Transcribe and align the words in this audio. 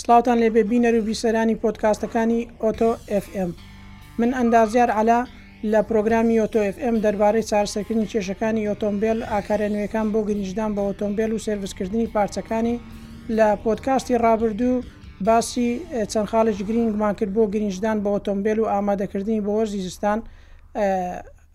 سلااوان 0.00 0.38
لێبێ 0.42 0.62
بینەر 0.70 0.94
و 1.00 1.06
بیسەرانی 1.08 1.56
پۆتکاستەکانی 1.62 2.40
ئۆتۆ 2.62 2.90
FM 3.24 3.50
من 4.20 4.30
ئەندازیار 4.38 4.90
علا 5.00 5.20
لە 5.72 5.80
پرۆگرامی 5.88 6.36
ئۆتۆ 6.42 6.60
FM 6.76 6.94
دەربارەی 7.04 7.44
چارسەکردنی 7.50 8.10
کێشەکانی 8.12 8.66
ئۆتۆمبیل 8.70 9.18
ئاکارە 9.32 9.68
نوێەکان 9.74 10.06
بۆ 10.12 10.20
گرنجدان 10.28 10.70
بە 10.76 10.80
ئۆتۆمبیل 10.88 11.30
و 11.32 11.38
سرویسکردنی 11.48 12.06
پارچەکانی 12.16 12.76
لە 13.36 13.48
پۆتکاستی 13.64 14.14
ڕابردوو 14.24 14.84
باسی 15.26 15.68
چەند 16.12 16.28
خاڵش 16.30 16.58
گرینگمان 16.68 17.14
کرد 17.18 17.32
بۆ 17.36 17.42
گرنجدان 17.54 17.96
بە 18.04 18.08
ئۆتۆمبیل 18.14 18.58
و 18.62 18.64
ئامادەکردنی 18.74 19.40
بۆ 19.46 19.52
وەرزی 19.58 19.80
زستان 19.88 20.18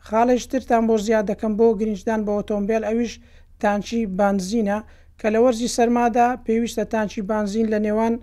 خاڵێشترتان 0.09 0.81
بۆ 0.89 0.95
زیاد 1.07 1.23
دەکەم 1.31 1.51
بۆ 1.59 1.67
گرنجدان 1.79 2.21
بە 2.25 2.31
ئۆتۆمبیل 2.37 2.83
ئەویش 2.89 3.13
تانچی 3.63 3.99
بانزینە 4.19 4.77
کە 5.19 5.27
لە 5.33 5.39
وەرزی 5.43 5.69
سەرمادا 5.77 6.27
پێویستە 6.45 6.83
تانچی 6.93 7.21
بانزین 7.31 7.67
لە 7.73 7.79
نێوان 7.85 8.13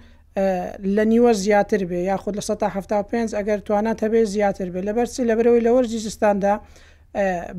لە 0.97 1.05
نیوە 1.13 1.33
زیاتر 1.43 1.83
بێ 1.91 2.01
یاخود 2.11 2.35
لە 2.39 2.43
1970 2.43 3.35
ئەگەر 3.39 3.61
توانە 3.67 3.93
هەبێ 4.05 4.21
زیاتر 4.35 4.69
بێ 4.75 4.81
لە 4.89 4.93
بەرچی 4.97 5.23
لە 5.31 5.35
برەوەی 5.39 5.63
لە 5.67 5.71
وەرزی 5.77 6.01
زستاندا 6.07 6.55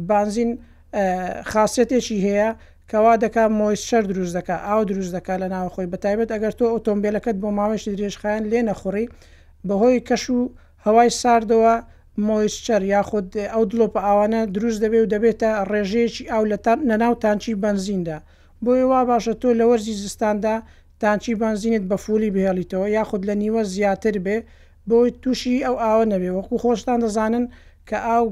بانزین 0.09 0.52
خاصەتێکی 1.52 2.17
هەیە 2.25 2.49
کەوا 2.91 3.13
دەکا 3.23 3.45
مۆیسشەر 3.59 4.03
دروست 4.11 4.33
دەکە 4.39 4.55
ئاو 4.67 4.81
دروست 4.91 5.11
دەکا 5.17 5.33
لە 5.44 5.47
ناو 5.53 5.67
خۆی 5.73 5.88
بەتایبێت 5.94 6.30
ئەگەر 6.33 6.53
تۆ 6.59 6.66
ئۆتۆمبیلەکەت 6.73 7.38
بۆ 7.41 7.49
ماوەشی 7.59 7.91
درێژخایەن 7.95 8.44
لێ 8.52 8.61
نەخوڕی 8.69 9.05
بەهۆی 9.67 9.99
کەش 10.09 10.23
و 10.35 10.39
هەوای 10.85 11.09
ساردەوە 11.22 11.75
مۆیسچەر 12.27 12.81
یاخود 12.93 13.27
ئەو 13.53 13.63
دلۆپ 13.71 13.93
ئاوانە 14.05 14.41
دروست 14.55 14.79
دەبێ 14.83 14.99
و 15.03 15.11
دەبێتە 15.13 15.52
ڕێژەیەکی 15.71 16.29
ئاو 16.31 16.43
لە 16.52 16.57
نەناو 16.89 17.13
تانچی 17.23 17.55
بنزیندا 17.63 18.17
بۆیە 18.63 18.86
وا 18.91 19.02
باشە 19.09 19.33
تۆ 19.41 19.49
لە 19.59 19.66
وەرزی 19.69 19.95
زستاندا 20.03 20.55
تانچی 21.02 21.33
بنزینت 21.44 21.83
بە 21.89 21.95
فولی 22.03 22.30
بهێڵیتەوە 22.36 22.88
یاخود 22.97 23.21
لە 23.30 23.33
نیوە 23.44 23.61
زیاتر 23.73 24.16
بێ 24.25 24.38
بۆی 24.89 25.09
تووشی 25.21 25.63
ئەو 25.66 25.75
ئاوە 25.83 26.05
نەبێ 26.13 26.30
وەکو 26.38 26.55
خۆشتان 26.63 26.99
دەزانن 27.05 27.45
کە 27.88 27.97
ئاو 28.08 28.23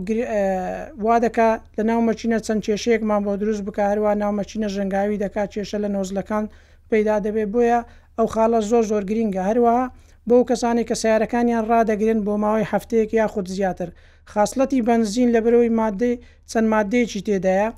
وادەکە 1.05 1.49
لە 1.77 1.83
ناومەچینە 1.89 2.37
چەند 2.45 2.61
کێشەیەکمان 2.67 3.21
بۆ 3.25 3.31
دروست 3.41 3.61
بکاروان 3.67 4.17
ناومەچینە 4.23 4.67
ژەنگاوی 4.75 5.21
دەکات 5.23 5.49
کێشە 5.55 5.77
لە 5.83 5.89
نۆزلەکان 5.95 6.45
پیدا 6.91 7.15
دەبێت 7.25 7.49
بۆیە 7.53 7.79
ئەو 8.17 8.27
خاڵە 8.33 8.59
زۆر 8.69 8.83
زۆر 8.91 9.03
گرینگە 9.09 9.41
هەروەها 9.49 9.83
بۆ 10.29 10.37
کەسانی 10.49 10.83
کە 10.89 10.95
سیارەکانیان 11.01 11.63
ڕدەگرن 11.71 12.19
بۆ 12.27 12.33
ماوەی 12.43 12.69
هەفتەیەک 12.73 13.09
یا 13.19 13.27
خودود 13.33 13.53
زیاتر 13.59 13.89
خاصلەتی 14.33 14.79
بنزین 14.89 15.29
لە 15.35 15.39
برەوەی 15.45 15.71
مادەی 15.79 16.15
چەند 16.51 16.67
مادەیەکی 16.73 17.21
تێدایە 17.27 17.69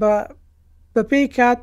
بە 0.00 1.02
پێی 1.10 1.28
کات 1.36 1.60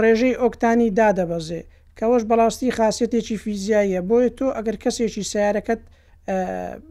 ڕێژەی 0.00 0.38
ئۆکتانی 0.42 0.88
دادەبەزێ 0.98 1.60
کەەوەش 1.98 2.22
بەڵاستی 2.30 2.74
خاصەتێکی 2.78 3.36
فیزیاییە 3.42 4.00
بۆیە 4.08 4.30
تۆ 4.38 4.46
ئەگەر 4.56 4.76
کەسێکی 4.84 5.22
سیارەکەت 5.32 5.82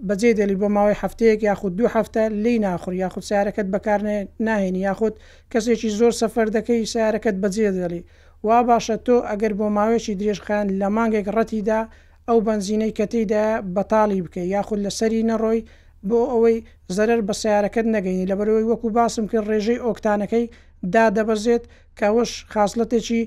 بەجێ 0.07 0.31
دەلی 0.39 0.55
بۆ 0.61 0.67
ماوەی 0.75 0.99
هەفتەیەک 1.03 1.39
یاخود 1.49 1.73
دو 1.79 1.85
هەفتە 1.95 2.23
لی 2.43 2.55
ناخور 2.65 2.93
یاخود 3.03 3.23
سیارەکەت 3.29 3.67
بەکار 3.73 3.99
ناهێنی 4.47 4.81
یاخود 4.89 5.13
کەسێکی 5.51 5.89
زۆر 5.99 6.13
سەفەر 6.21 6.47
دەکەی 6.57 6.81
سیارەکەت 6.93 7.37
بەجێ 7.43 7.69
دەلی 7.77 8.01
وا 8.47 8.57
باشە 8.69 8.97
تۆ 9.05 9.15
ئەگەر 9.29 9.53
بۆ 9.59 9.65
ماوەیەکی 9.77 10.13
درێژخان 10.19 10.65
لە 10.79 10.87
مانگێک 10.95 11.27
ڕەتیدا 11.35 11.81
ئەو 12.29 12.39
بنزینەی 12.47 12.93
کەتیدا 12.99 13.45
بەتاڵی 13.75 14.19
بکەی 14.25 14.47
یاخود 14.55 14.79
لەسەری 14.85 15.27
نەڕۆی 15.31 15.59
بۆ 16.07 16.19
ئەوەی 16.33 16.57
زەرەر 16.95 17.21
بە 17.27 17.33
سیارەکەت 17.41 17.87
نەگەینی 17.95 18.29
لە 18.31 18.35
بەرەوەی 18.39 18.65
وەکو 18.71 18.87
باسم 18.97 19.25
کرد 19.31 19.47
ڕێژەی 19.51 19.83
ئۆکتانەکەی 19.85 20.45
دادەبەزێت 20.93 21.63
کەوەش 21.99 22.31
خاصلەتێکی 22.53 23.21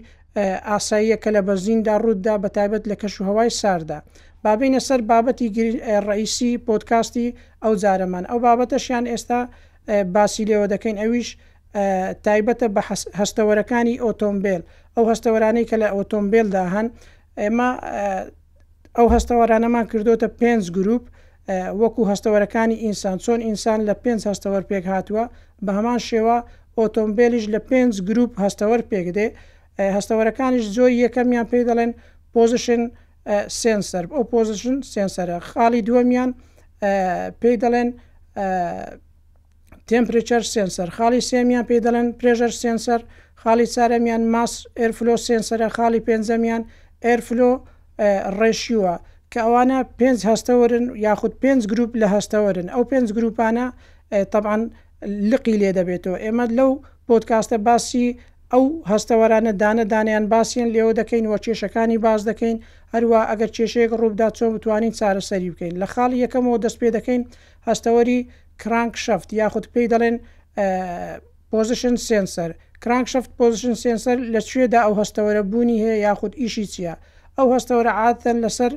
ئاساییە 0.70 1.16
کە 1.22 1.30
لە 1.36 1.40
بەرزیندا 1.46 1.94
ڕوودا 2.02 2.34
بە 2.42 2.48
تایبەت 2.56 2.84
لە 2.90 2.96
کەش 3.00 3.14
و 3.20 3.26
هەوای 3.28 3.50
ساردا 3.60 3.98
بابینە 4.44 4.80
سەر 4.88 5.00
بابەتی 5.10 5.48
ڕئیسی 6.08 6.50
پۆتکاستی 6.66 7.26
ئەو 7.62 7.74
جارەمان 7.82 8.24
ئەو 8.30 8.38
بابەتەشیان 8.46 9.04
ئێستا 9.12 9.40
باسی 10.14 10.44
لێەوە 10.48 10.66
دەکەین 10.74 10.96
ئەویش 11.02 11.28
تایبەتە 12.26 12.66
بە 12.74 12.82
هەستەوەرەکانی 13.20 14.00
ئۆتۆمبیل 14.04 14.62
ئەو 14.96 15.04
هەستەوەرانەی 15.10 15.66
کە 15.70 15.76
لە 15.82 15.88
ئۆتۆمبیلدا 15.96 16.64
هەن 16.74 16.86
ئێمە 17.40 17.68
ئەو 18.96 19.06
هەستەوەرانەمان 19.14 19.84
کردوتە 19.92 20.28
پێنج 20.40 20.64
گروپ 20.76 21.04
وەکو 21.82 22.02
هەستەوەرەکانی 22.12 22.76
ئینسان 22.84 23.16
چۆن 23.24 23.40
ئینسان 23.48 23.78
لە 23.88 23.94
پێنج 24.04 24.20
هەستەوەەر 24.30 24.64
پێک 24.70 24.84
هاتووە 24.94 25.24
بە 25.64 25.70
هەمان 25.78 25.98
شێوە 26.08 26.36
ئۆتۆمبیلیش 26.78 27.44
لە 27.54 27.60
پێنج 27.70 27.92
گروپ 28.08 28.32
هەستەوەەر 28.44 28.80
پێکدێ 28.90 29.26
هەستەوەرەکانیش 29.96 30.64
زۆر 30.76 30.90
یەکەمیان 31.04 31.46
پێی 31.50 31.64
دەڵێن 31.68 31.92
پۆزیشن 32.34 32.82
سنسەر 33.60 34.04
ئەو 34.14 34.22
پۆزیشن 34.32 34.76
سنسەرە 34.92 35.36
خاڵی 35.48 35.80
دووەمیان 35.88 36.30
پێی 37.40 37.56
دەڵێن 37.62 37.88
تمپریچەر 39.88 40.42
سنسەر 40.54 40.88
خاڵی 40.96 41.20
سێمیان 41.30 41.64
پێی 41.68 41.80
دەڵێن 41.86 42.08
پرێژەر 42.18 42.52
سنسەر 42.62 43.00
خاڵی 43.42 43.66
چارەمیان 43.74 44.22
ماس 44.34 44.52
ئەرفلۆ 44.80 45.14
سنسەرە 45.28 45.68
خاڵی 45.76 46.00
پێنجەمیان 46.06 46.62
ئەرفلۆ 47.06 47.50
ڕێشیوە 48.42 48.94
کە 49.32 49.40
ئەوانە 49.44 49.78
پێنج 49.98 50.18
هەستەوەرن 50.30 50.84
یاخود 51.06 51.34
پێنج 51.42 51.62
گروپ 51.72 51.90
لە 52.00 52.06
هەستەوەرن 52.14 52.66
ئەو 52.74 52.82
پێنج 52.90 53.08
گروپانە 53.16 53.66
طبعاان 54.32 54.62
لقی 55.30 55.56
لێ 55.60 55.70
دەبێتەوە 55.78 56.18
ئێمە 56.24 56.44
لەو 56.58 56.70
پۆتکاستە 57.06 57.56
باسی 57.68 58.06
ئەو 58.52 58.64
هەستەوەرانە 58.92 59.52
دانە 59.62 59.84
دانیان 59.92 60.24
باسییان 60.32 60.68
لێوە 60.74 60.92
دەکەین 61.00 61.24
وە 61.32 61.38
کێشەکانی 61.44 61.98
باز 62.06 62.20
دەکەین 62.30 62.56
هەروە 62.94 63.20
ئەگەر 63.30 63.50
کێشەیەک 63.56 63.92
ڕووبدا 64.00 64.28
چۆن 64.36 64.50
بتوانین 64.54 64.92
چارەسەری 64.98 65.50
بکەین 65.52 65.74
لە 65.82 65.86
خاڵی 65.92 66.18
یەکەمەوە 66.24 66.58
دەست 66.64 66.76
پێ 66.80 66.88
دەکەین 66.96 67.22
هەستەوەری 67.68 68.18
کرانک 68.62 68.94
شەفت 69.04 69.28
یاخود 69.40 69.64
پێی 69.72 69.86
دەڵێن 69.92 70.16
پۆزیشن 71.50 71.94
سنسەر 72.08 72.50
کرانک 72.82 73.06
شەفت 73.12 73.30
پۆزیشن 73.38 73.74
سنسەر 73.84 74.16
لە 74.34 74.40
کوێدا 74.48 74.80
ئەو 74.86 74.94
هەستەوەرە 75.00 75.42
بوونی 75.50 75.78
هەیە 75.84 75.96
یاخود 76.06 76.32
ئیشی 76.42 76.66
چییە؟ 76.74 76.94
ئەو 77.38 77.46
هەستەوەرە 77.56 77.92
عادەن 78.02 78.36
لەسەر 78.44 78.72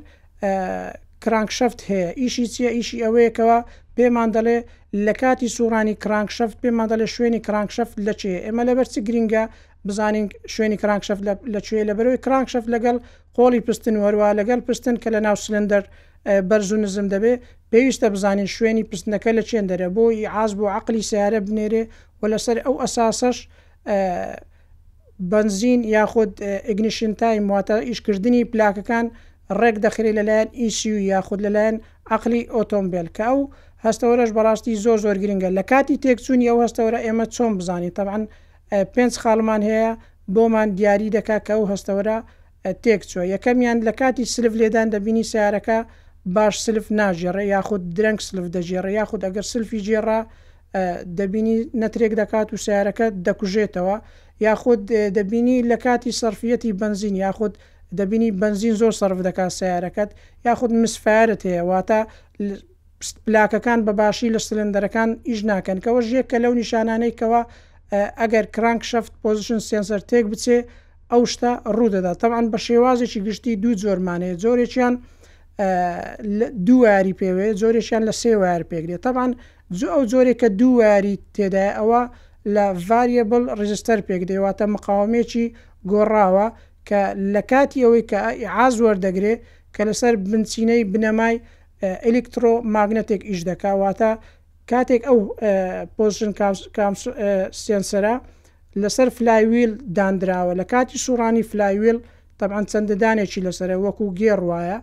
کرانکشەفت 1.23 1.79
هەیە 1.89 2.09
ئیشی 2.21 2.47
چییە 2.53 2.69
ئیشی 2.77 3.03
ئەوەیەکەوە 3.05 3.57
پێمان 3.97 4.29
دەڵێ 4.35 4.57
لە 5.05 5.13
کاتی 5.21 5.49
سوورانی 5.55 5.95
کرانکشەفت 6.03 6.57
پێمان 6.63 6.87
دەڵێ 6.91 7.07
شوێنی 7.15 7.41
کرانکشەفت 7.47 7.93
لەچێ 8.07 8.33
ئێمە 8.45 8.63
لە 8.69 8.73
بەرچی 8.77 9.01
گرینگە 9.07 9.43
بزانین 9.87 10.27
شوێنی 10.53 10.77
کرانکشەفت 10.83 11.21
لەکوێ 11.53 11.81
لە 11.89 11.93
بەرەوەی 11.97 12.23
کرانکشەفت 12.25 12.67
لەگەڵ 12.73 12.97
قۆڵی 13.37 13.61
پستن 13.67 13.95
وەروە 14.03 14.29
لەگەڵ 14.39 14.59
پستن 14.67 14.95
کە 15.03 15.09
لە 15.15 15.19
ناو 15.25 15.35
سلندەر 15.45 15.83
بەرز 16.49 16.69
و 16.73 16.77
نزم 16.83 17.07
دەبێ 17.13 17.33
پێویستە 17.71 18.07
بزانین 18.15 18.49
شوێنی 18.55 18.83
پستنەکە 18.91 19.31
لە 19.37 19.43
چێن 19.49 19.65
دەرە 19.71 19.87
بۆی 19.95 20.25
عاز 20.35 20.51
بۆ 20.57 20.65
عقلی 20.77 21.03
سیارە 21.09 21.39
بنێرێ 21.47 21.83
و 22.19 22.23
لەسەر 22.33 22.57
ئەو 22.65 22.75
ئەساسەش 22.83 23.37
بنزین 25.21 25.83
یاخود 25.83 26.43
ئگنیشن 26.43 27.13
تایم 27.13 27.47
واتە 27.61 27.71
ئیشکردنی 27.85 28.41
پلاکەکان 28.53 29.05
ڕێک 29.61 29.75
دەخری 29.85 30.11
لەلایەن 30.17 30.49
ئیسی 30.59 30.91
و 30.91 30.99
یاخود 31.13 31.39
لەلایەن 31.45 31.77
عقلی 32.13 32.47
ئۆتۆمبیل 32.55 33.07
کا 33.17 33.29
و 33.37 33.49
هەستەوەرەش 33.85 34.31
بەڕاستی 34.37 34.75
زۆر 34.83 34.97
زۆر 35.03 35.17
گرنگە 35.23 35.49
لە 35.57 35.63
کاتی 35.71 35.97
تێکچوونی 36.03 36.47
ئەو 36.49 36.57
هەستەوەرە 36.65 36.99
ئێمە 37.05 37.25
چۆن 37.35 37.51
بزانانی 37.59 37.89
طبعاان 37.97 38.23
پێنج 38.93 39.13
خاڵمان 39.21 39.61
هەیە 39.69 39.91
بۆمان 40.33 40.67
دیاری 40.77 41.09
دەکا 41.17 41.37
کە 41.47 41.53
و 41.57 41.69
هەستەوەرە 41.71 42.17
تێکچوە 42.83 43.21
یەکەمیان 43.33 43.77
لە 43.87 43.91
کاتی 43.99 44.25
سلف 44.33 44.53
لێدان 44.61 44.87
دەبینی 44.95 45.23
سیارەکە 45.31 45.79
باش 46.35 46.55
سلف 46.65 46.85
ناژێڕێ 46.99 47.43
یاخود 47.55 47.81
درەنگ 47.97 48.19
سلف 48.29 48.45
دەژێڕێ 48.55 48.91
یاخود 48.99 49.21
ئەگەر 49.25 49.45
سلفی 49.53 49.79
جێڕە 49.87 50.19
دەبینی 51.17 51.57
نەترێک 51.81 52.13
دەکات 52.21 52.47
و 52.53 52.57
سیارەکە 52.65 53.07
دەکوژێتەوە 53.25 53.97
یاخود 54.41 54.81
دەبینی 55.17 55.63
لە 55.71 55.77
کاتی 55.85 56.11
سرفەتی 56.21 56.71
بنزین 56.81 57.15
یاخود 57.15 57.57
دەبینی 57.99 58.31
بنزین 58.41 58.73
زۆر 58.81 58.91
سرف 59.01 59.19
دەکا 59.27 59.45
سیارەکەت 59.59 60.09
یاخود 60.45 60.71
مسفارت 60.73 61.41
هەیە 61.45 61.63
واتە 61.71 61.99
پلاکەکان 63.25 63.79
بەباشی 63.87 64.29
لە 64.35 64.39
سلندەرەکان 64.47 65.09
ئیش 65.29 65.41
ناکەن 65.51 65.77
کەەوە 65.83 66.01
ژێک 66.09 66.27
کە 66.31 66.37
لەو 66.43 66.53
نیشانانەیەوە 66.61 67.41
ئەگەر 68.21 68.45
کرانک 68.55 68.81
شەفت 68.91 69.13
پۆزیشن 69.23 69.59
سنسەر 69.69 70.01
تێک 70.09 70.25
بچێ 70.31 70.57
ئەو 71.11 71.21
شتا 71.31 71.51
ڕوودەدا 71.77 72.13
تەمان 72.21 72.45
بە 72.53 72.57
شێوازێکی 72.67 73.19
گشتی 73.27 73.55
دوو 73.63 73.73
زۆرمانەیە 73.83 74.35
زۆرێکیان 74.43 74.93
دوواری 76.67 77.13
پێوێت 77.19 77.55
زۆرێکیان 77.61 78.03
لە 78.09 78.13
سێوار 78.21 78.61
پێگرێت 78.71 79.01
تەبان 79.05 79.31
زۆ 79.79 79.87
ئەو 79.95 80.03
زۆرێک 80.11 80.37
کە 80.41 80.47
دوواری 80.59 81.15
تێدای 81.35 81.71
ئەوە 81.79 82.01
لە 82.55 82.65
ڤریبل 82.87 83.43
ڕجستەر 83.59 83.99
پێک 84.07 84.21
دەیواتە 84.29 84.65
مقاومێکی 84.75 85.45
گۆڕاوە 85.91 86.47
کە 86.89 87.01
لە 87.33 87.41
کاتی 87.51 87.81
ئەوەی 87.85 88.03
کە 88.09 88.19
عاز 88.57 88.75
وەردەگرێ 88.85 89.33
کە 89.75 89.81
لەسەر 89.89 90.13
بنچینەی 90.29 90.83
بنەمای 90.93 91.35
ئەلکترۆ 92.05 92.53
ماگنەتێک 92.75 93.21
ئیش 93.29 93.41
دەکاواتە 93.49 94.11
کاتێک 94.71 95.01
ئەو 95.07 95.19
پۆژن 95.95 96.31
سێنسرە 97.63 98.15
لەسەر 98.81 99.07
فلایویل 99.17 99.71
دانراوە 99.97 100.53
لە 100.61 100.65
کاتی 100.73 100.97
سوڕانی 101.05 101.43
فلایویل 101.51 101.97
تەبان 102.39 102.63
چەنددانێکی 102.71 103.43
لەسەر 103.47 103.69
وەکو 103.85 104.05
گێڕ 104.19 104.39
وایە 104.49 104.77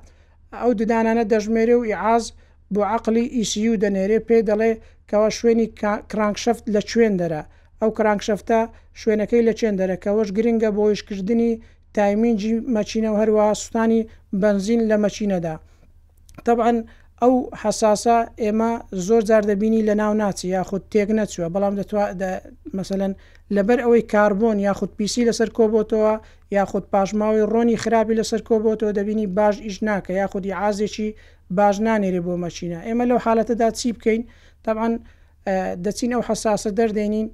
ئەو 0.60 0.70
ددانانە 0.81 1.25
دەژمێرە 1.32 1.76
و 1.78 1.82
عاز 2.05 2.25
و 2.31 2.34
بۆ 2.75 2.81
عقلی 2.85 3.25
ئیسی 3.37 3.69
و 3.69 3.75
دەنێرێ 3.82 4.19
پێ 4.29 4.38
دەڵێ 4.49 4.73
کەەوە 5.11 5.29
شوێنی 5.38 5.67
کرانکشەفت 6.11 6.65
لە 6.75 6.81
کوێندەرە 6.91 7.43
ئەو 7.81 7.91
کرانکشەفتە 7.99 8.61
شوێنەکەی 9.00 9.43
لە 9.49 9.53
چێندەرەکەەوەش 9.61 10.29
گرنگە 10.37 10.70
بۆ 10.76 10.85
یشکردنی 10.93 11.53
تایمینجی 11.97 12.55
مەچینە 12.76 13.11
و 13.12 13.17
هەروە 13.23 13.44
سوستانی 13.61 14.00
بنزین 14.41 14.81
لە 14.91 14.97
مەچینەدا 15.05 15.55
طبعاً 16.47 16.73
ئەو 17.23 17.35
حساسە 17.62 18.17
ئێمە 18.43 18.70
زۆر 19.06 19.23
جاردەبینی 19.29 19.87
لە 19.88 19.94
ناو 20.00 20.12
ناچی 20.23 20.47
یاخود 20.56 20.82
تێک 20.93 21.09
نەچوە 21.19 21.47
بەڵام 21.55 21.75
دەتوان 21.81 22.09
مثلەن 22.79 23.12
لەبەر 23.56 23.79
ئەوەی 23.85 24.03
کاربوون 24.12 24.59
یاخود 24.69 24.91
پیسی 24.99 25.26
لەسەر 25.29 25.49
کۆبتەوە 25.59 26.12
یاخود 26.59 26.85
پاشماوی 26.93 27.47
ڕۆنی 27.53 27.81
خراپی 27.82 28.19
لەسەر 28.20 28.41
کۆبتەوە 28.49 28.93
دەبینی 28.99 29.26
باش 29.37 29.56
ئیش 29.67 29.76
ناکە 29.88 30.12
یاخودی 30.23 30.53
عازێکی 30.61 31.11
باش 31.56 31.76
نانێرێ 31.86 32.20
بۆ 32.26 32.34
مەچینە 32.44 32.80
ئێمە 32.88 33.04
لەو 33.10 33.18
حالەتەدا 33.24 33.68
چی 33.78 33.88
بکەین 33.96 34.22
تاعاان 34.64 34.92
دەچین 35.84 36.10
ئەو 36.14 36.22
حساسە 36.28 36.70
دەردێنین 36.78 37.28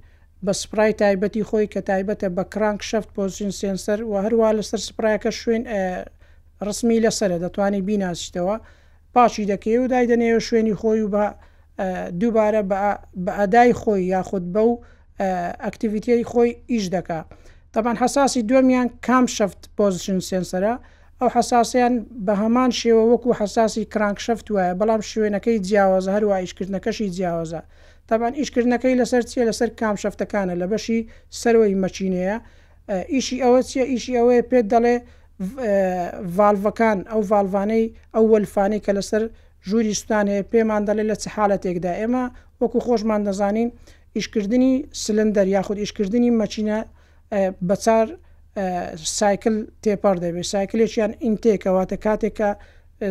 بە 0.44 0.52
سپرای 0.62 0.92
تایبەتی 1.00 1.44
خۆی 1.48 1.66
کە 1.72 1.80
تایبەتە 1.90 2.28
بە 2.36 2.44
کرانک 2.52 2.80
شەفت 2.90 3.10
پۆزیین 3.16 3.52
سنسەر 3.60 3.98
و 4.10 4.14
هەروە 4.24 4.48
لەسەر 4.58 4.80
سپرایەکە 4.88 5.30
شوێن 5.40 5.62
ڕسمی 6.66 6.98
لەسرە 7.04 7.36
دەتوانانی 7.44 7.82
بیناسیتەوە 7.88 8.56
پاشی 9.14 9.44
دەکەی 9.52 9.76
و 9.82 9.86
دایدنێەوە 9.92 10.40
شوێنی 10.48 10.74
خۆی 10.80 11.00
و 11.04 11.08
بە 11.14 11.24
دووبارە 12.20 12.62
بە 13.24 13.30
ئەدای 13.38 13.70
خۆی 13.80 14.02
یاخود 14.14 14.44
بە 14.54 14.62
و 14.70 14.74
ئەکتیویتی 15.64 16.24
خۆی 16.30 16.50
ئیش 16.72 16.84
دکا. 16.94 17.20
تاان 17.72 17.96
حساسی 18.02 18.42
دومیان 18.50 18.88
کام 19.06 19.26
شەفت 19.36 19.62
پۆزیشن 19.78 20.18
سنسرە 20.30 20.72
ئەو 21.20 21.28
حساسیان 21.34 21.94
بە 22.26 22.34
هەمان 22.42 22.70
شێوە 22.78 23.02
وەکو 23.12 23.30
حساسی 23.40 23.84
کرانکشەفت 23.94 24.46
وایە 24.54 24.74
بەڵام 24.80 25.02
شوێنەکەی 25.10 25.56
جیاوازە 25.68 26.10
هەروە 26.16 26.36
ئیشکردنەکەشی 26.42 27.08
جیاوازە 27.16 27.60
تاوان 28.08 28.34
ئیشکردنەکەی 28.40 28.94
لەسەر 29.00 29.22
چیە 29.30 29.44
لەسەر 29.50 29.68
کامشەفتەکانە 29.80 30.54
لە 30.60 30.66
بەشی 30.72 31.00
سەرەوەی 31.40 31.74
مەچینەیە 31.82 32.36
ئیشی 33.14 33.36
ئەوە 33.44 33.60
چیە 33.70 33.84
ئیشی 33.92 34.16
ئەوەیە 34.18 34.42
پێت 34.50 34.66
دەڵێ 34.72 34.94
ڤالڤەکان 36.36 36.98
ئەو 37.10 37.22
ڤالوانەی 37.30 37.84
ئەو 38.14 38.24
وەلفانەی 38.32 38.80
کە 38.84 38.92
لەسەر 38.98 39.22
ژووری 39.68 39.94
سوستان 39.98 40.26
هەیە 40.32 40.44
پێمان 40.52 40.82
دەڵێ 40.88 41.04
لە 41.10 41.16
چه 41.22 41.28
حالەتێکدا 41.36 41.92
ئێمە 42.00 42.24
وەکو 42.60 42.78
خۆشمان 42.86 43.20
دەزانین 43.26 43.68
ئیشکردنی 44.16 44.72
سلندەر 45.02 45.46
یاخود 45.56 45.78
ئیشکردنی 45.84 46.30
مەچینە 46.40 46.78
بەچار 47.68 48.06
سایکل 49.18 49.56
تێپەر 49.82 50.16
دەبێت 50.24 50.46
سایکلێکیان 50.54 51.12
ئینتێکەواتە 51.24 51.96
کاتێکە 52.04 52.48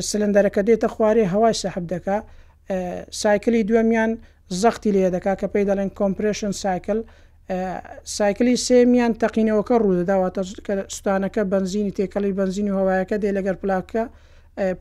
سلندەرەکە 0.10 0.62
دێتە 0.70 0.88
خوارێ 0.96 1.26
هەوای 1.34 1.56
سەحب 1.62 1.86
دکا 1.94 2.18
سایکلی 3.22 3.62
دووەمیان 3.70 4.12
زەختی 4.62 4.92
لێ 4.96 5.08
دەکا 5.16 5.34
کە 5.42 5.48
پێی 5.54 5.66
دەڵێن 5.70 5.90
کۆمپرشن 6.00 6.52
سایکل 6.64 7.00
سایکلی 8.18 8.56
سێمیان 8.68 9.12
تەقینەوەکە 9.22 9.76
ڕوودەداواتە 9.84 10.42
سوستانەکە 10.92 11.42
بنزینی 11.54 11.94
تێکەڵی 11.98 12.32
بنزین 12.40 12.68
و 12.72 12.76
هەوایەکە 12.80 13.16
دێ 13.24 13.32
لەگەر 13.38 13.56
پلاکە 13.64 14.04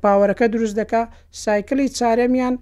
پاوەەکە 0.02 0.46
دروست 0.52 0.76
دکا 0.80 1.02
سایکلی 1.44 1.86
چارەمیان 1.98 2.54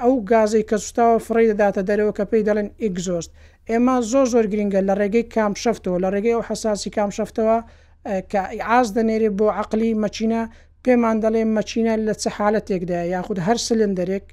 ئەو 0.00 0.12
گازەی 0.32 0.62
کە 0.68 0.76
سوستاوە 0.84 1.18
فڕی 1.26 1.46
دەداتە 1.50 1.80
دەرەوە 1.88 2.12
کە 2.18 2.24
پێی 2.30 2.42
دەڵێن 2.48 2.68
ئیگزۆست 2.82 3.30
ئێمە 3.70 3.96
زۆ 4.10 4.22
زۆر 4.32 4.44
گرنگە 4.52 4.80
لە 4.88 4.94
ڕێگەی 5.00 5.26
کام 5.34 5.52
شفتەوە 5.62 5.98
لە 6.04 6.08
ڕێگەی 6.14 6.34
ئەو 6.36 6.44
حساسی 6.48 6.90
کام 6.96 7.10
شفتەوە 7.18 7.58
کە 8.30 8.40
ئاز 8.68 8.86
دەنێرێ 8.96 9.30
بۆ 9.38 9.46
عقلی 9.60 9.90
مەچینە 10.04 10.42
پێمان 10.84 11.16
دەڵێ 11.24 11.42
مەچینە 11.56 11.94
لە 12.08 12.14
چه 12.22 12.28
حالەتێکدا 12.36 13.00
یاخود 13.14 13.38
هەر 13.46 13.58
سلندەرێک 13.66 14.26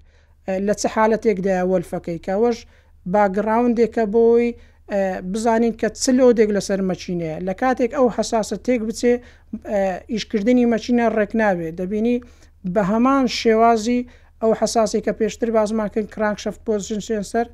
لە 0.68 0.74
چه 0.82 0.88
حالەتێکدا 0.96 1.56
وەلفەکەی 1.72 2.20
کەەوەش 2.26 2.58
باگراونندێکە 3.14 4.04
بۆی 4.16 4.48
بزانین 5.32 5.74
کە 5.82 5.88
چلۆدێک 6.02 6.50
لەسەر 6.58 6.80
مەچینەیە 6.90 7.38
لە 7.48 7.54
کاتێک 7.62 7.92
ئەو 7.98 8.06
حساسە 8.18 8.58
تێک 8.66 8.82
بچێ 8.88 9.14
ئیشکردنی 10.14 10.66
مەچینە 10.74 11.06
ڕێک 11.18 11.32
ناوێت 11.42 11.74
دەبینی 11.80 12.18
بە 12.74 12.82
هەمان 12.92 13.26
شێوازی 13.40 14.02
ئەو 14.42 14.52
حساسی 14.62 15.00
کە 15.06 15.12
پێشتر 15.20 15.48
بازماکەن 15.58 16.06
کرانکشەفت 16.14 16.60
پۆزیشن 16.68 17.02
سنسەر 17.10 17.48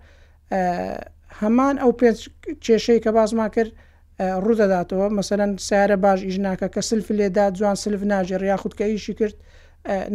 هەمان 1.42 1.76
ئەو 1.84 1.92
پێ 2.00 2.10
کێشەی 2.66 3.00
کە 3.06 3.12
بازما 3.18 3.48
کرد 3.56 3.72
ڕوودەداتەوە 4.46 5.08
مەمثلەن 5.16 5.52
سیارە 5.68 5.98
باش 6.06 6.20
ئیژناکە 6.28 6.68
کە 6.76 6.82
سلف 6.90 7.08
لێدا 7.20 7.46
جوان 7.58 7.76
سلف 7.84 8.02
ناژێر 8.12 8.42
یاخود 8.52 8.74
کە 8.80 8.86
ئیشی 8.92 9.14
کرد 9.20 9.36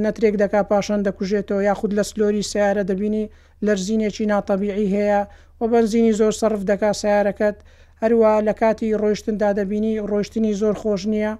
نەترێک 0.04 0.34
دەکا 0.42 0.60
پاشان 0.70 1.00
دەکوژێتەوە 1.06 1.62
یاخود 1.70 1.92
لە 1.98 2.04
سلۆری 2.10 2.48
سیارە 2.50 2.82
دەبینی 2.90 3.24
لەرزینێکی 3.66 4.24
ناتەبیعی 4.32 4.88
هەیە 4.96 5.20
و 5.60 5.62
بەنزینی 5.72 6.12
زۆر 6.20 6.32
سرف 6.40 6.62
دەکا 6.70 6.90
سیارەکەت 7.02 7.56
هەروە 8.02 8.32
لە 8.46 8.54
کاتی 8.60 8.96
ڕۆیشتندا 9.02 9.50
دەبینی 9.58 9.94
ڕۆیشتنی 10.10 10.52
زۆر 10.60 10.74
خۆش 10.82 11.02
نییە. 11.12 11.32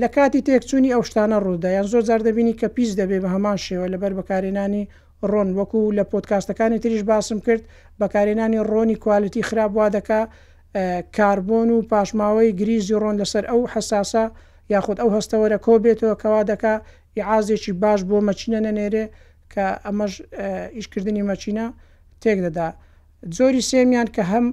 لە 0.00 0.08
کاتی 0.14 0.40
تێکچوونی 0.46 0.90
ئەو 0.94 1.02
شتانە 1.08 1.38
ڕوودا 1.44 1.70
یان 1.76 1.86
زۆر 1.92 2.02
زار 2.08 2.20
دەبینی 2.28 2.54
کە 2.60 2.66
پیس 2.76 2.90
دەبێ 3.00 3.18
بە 3.24 3.28
هەمان 3.34 3.58
شێوە 3.66 3.86
لەبەر 3.92 4.12
بەکارێنانی 4.18 4.84
ڕۆن 5.30 5.48
وەکو 5.58 5.80
لە 5.98 6.04
پۆتکاستەکانی 6.12 6.78
تریش 6.82 7.02
باسم 7.10 7.38
کرد 7.46 7.62
بەکارێنانی 8.00 8.58
ڕۆنی 8.70 8.96
کوالتی 9.04 9.42
خراپ 9.48 9.70
وا 9.78 9.86
دەکا 9.96 10.20
کاربۆن 11.16 11.68
و 11.74 11.78
پاشماوەی 11.92 12.50
گریزی 12.60 12.96
ڕۆن 13.02 13.16
لەسەر 13.20 13.44
ئەو 13.50 13.60
حساسە 13.74 14.24
یاخود 14.74 14.96
ئەو 15.02 15.10
هەستەوەرە 15.16 15.58
کۆ 15.64 15.74
بێتەوە 15.84 16.14
کەوا 16.22 16.42
دەکا 16.52 16.74
عازێکی 17.32 17.72
باش 17.82 18.00
بۆ 18.10 18.18
مەچینە 18.28 18.60
نەنێرێ 18.66 19.04
کە 19.52 19.66
ئەمەش 19.86 20.12
ئیشکردنی 20.76 21.22
مەچینە 21.30 21.64
تێک 22.22 22.38
دەدا 22.46 22.68
زۆری 23.36 23.62
سێمیان 23.70 24.08
کە 24.14 24.22
هەم 24.32 24.46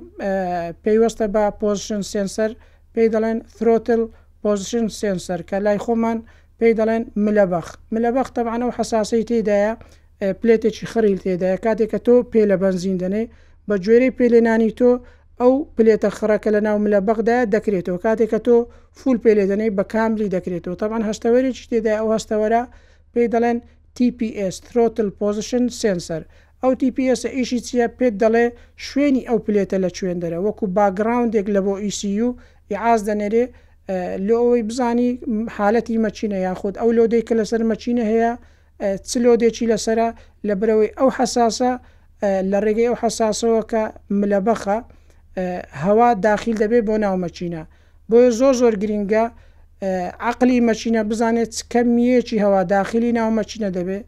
پێیوەستە 0.84 1.26
بە 1.34 1.44
پۆزیشن 1.62 2.02
سنسەر 2.12 2.52
پێی 2.94 3.08
دەڵێن 3.14 3.38
ترۆتل 3.58 4.00
و 4.04 4.08
پۆزیشن 4.48 4.86
سنسەر 5.00 5.40
کە 5.50 5.58
لای 5.66 5.78
خۆمان 5.86 6.18
پێی 6.60 6.74
دەڵێن 6.80 7.04
ملەبەخ 7.26 7.68
ملەبەخ 7.96 8.28
تەبانە 8.38 8.64
و 8.68 8.76
حساسی 8.78 9.24
تێدایە 9.30 9.72
پلێتێکی 10.42 10.86
خەریل 10.92 11.18
تێدایە 11.26 11.58
کاتێک 11.66 11.90
کە 11.94 12.00
تۆ 12.06 12.16
پێ 12.32 12.44
لە 12.52 12.56
بنزین 12.64 12.98
دەنێ 13.04 13.24
بە 13.68 13.76
جێرەی 13.86 14.12
پێلێنانی 14.18 14.72
تۆ 14.80 14.92
ئەو 15.42 15.54
پلێتە 15.76 16.10
خڕەکە 16.18 16.50
لە 16.56 16.62
ناو 16.68 16.78
ملە 16.86 17.00
بەغدایە 17.08 17.44
دەکرێتەوە 17.56 18.00
کاتێک 18.06 18.30
کە 18.34 18.40
تۆ 18.48 18.58
فول 19.00 19.18
پێلێدەنەی 19.26 19.72
بە 19.78 19.84
کاملی 19.94 20.32
دەکرێتەوە 20.36 20.76
تەبان 20.82 21.04
هەشتەوەێکی 21.10 21.68
تێدا 21.72 21.94
ئەو 22.00 22.08
هەستەوەرە 22.16 22.62
پێی 23.14 23.28
دەڵێن 23.34 23.58
TPS 23.96 24.56
ترۆتل 24.68 25.08
پۆزیشن 25.20 25.64
سنسەر 25.82 26.24
ئەو 26.62 26.72
TPS 26.82 27.22
ئیشی 27.38 27.60
چیە 27.68 27.88
پێت 27.98 28.16
دەڵێ 28.24 28.46
شوێنی 28.88 29.24
ئەو 29.30 29.38
پلێتە 29.46 29.78
لە 29.84 29.90
کوێندەرە 29.98 30.40
وەکو 30.46 30.66
باگراونندێک 30.78 31.48
لە 31.56 31.62
بۆ 31.66 31.74
ECU 31.92 32.28
یعاز 32.74 33.02
دەنێرێ 33.10 33.46
لۆ 33.90 34.36
ئەوەی 34.40 34.64
بزانی 34.70 35.10
حالەتی 35.56 35.98
مەچینە 36.06 36.38
یاخود 36.48 36.74
ئەو 36.82 36.90
لۆدەی 36.98 37.24
کە 37.28 37.34
لەسەر 37.40 37.62
مەچینە 37.72 38.04
هەیە 38.12 38.32
چ 39.10 39.12
لۆدێکی 39.24 39.66
لەسرە 39.72 40.10
لە 40.48 40.54
برەوەی 40.60 40.92
ئەو 41.00 41.10
حساسە 41.18 41.72
لە 42.52 42.58
ڕێگەی 42.66 42.88
ئەو 42.90 42.98
حساسەوە 43.04 43.62
کە 43.72 43.82
ملەبەخە 44.20 44.78
هەوا 45.86 46.10
داخل 46.28 46.54
دەبێت 46.64 46.84
بۆ 46.88 46.96
ناو 47.04 47.16
مەچینە 47.26 47.64
بۆیە 48.10 48.30
زۆر 48.40 48.54
زۆر 48.62 48.74
گرینگە 48.84 49.24
عقلی 50.30 50.58
مەچینە 50.70 51.02
بزانێت 51.10 51.52
کەمیەکی 51.72 52.38
هەوا 52.46 52.62
داخلی 52.76 53.12
ناو 53.20 53.30
مەچینە 53.40 53.70
دەبێت 53.78 54.04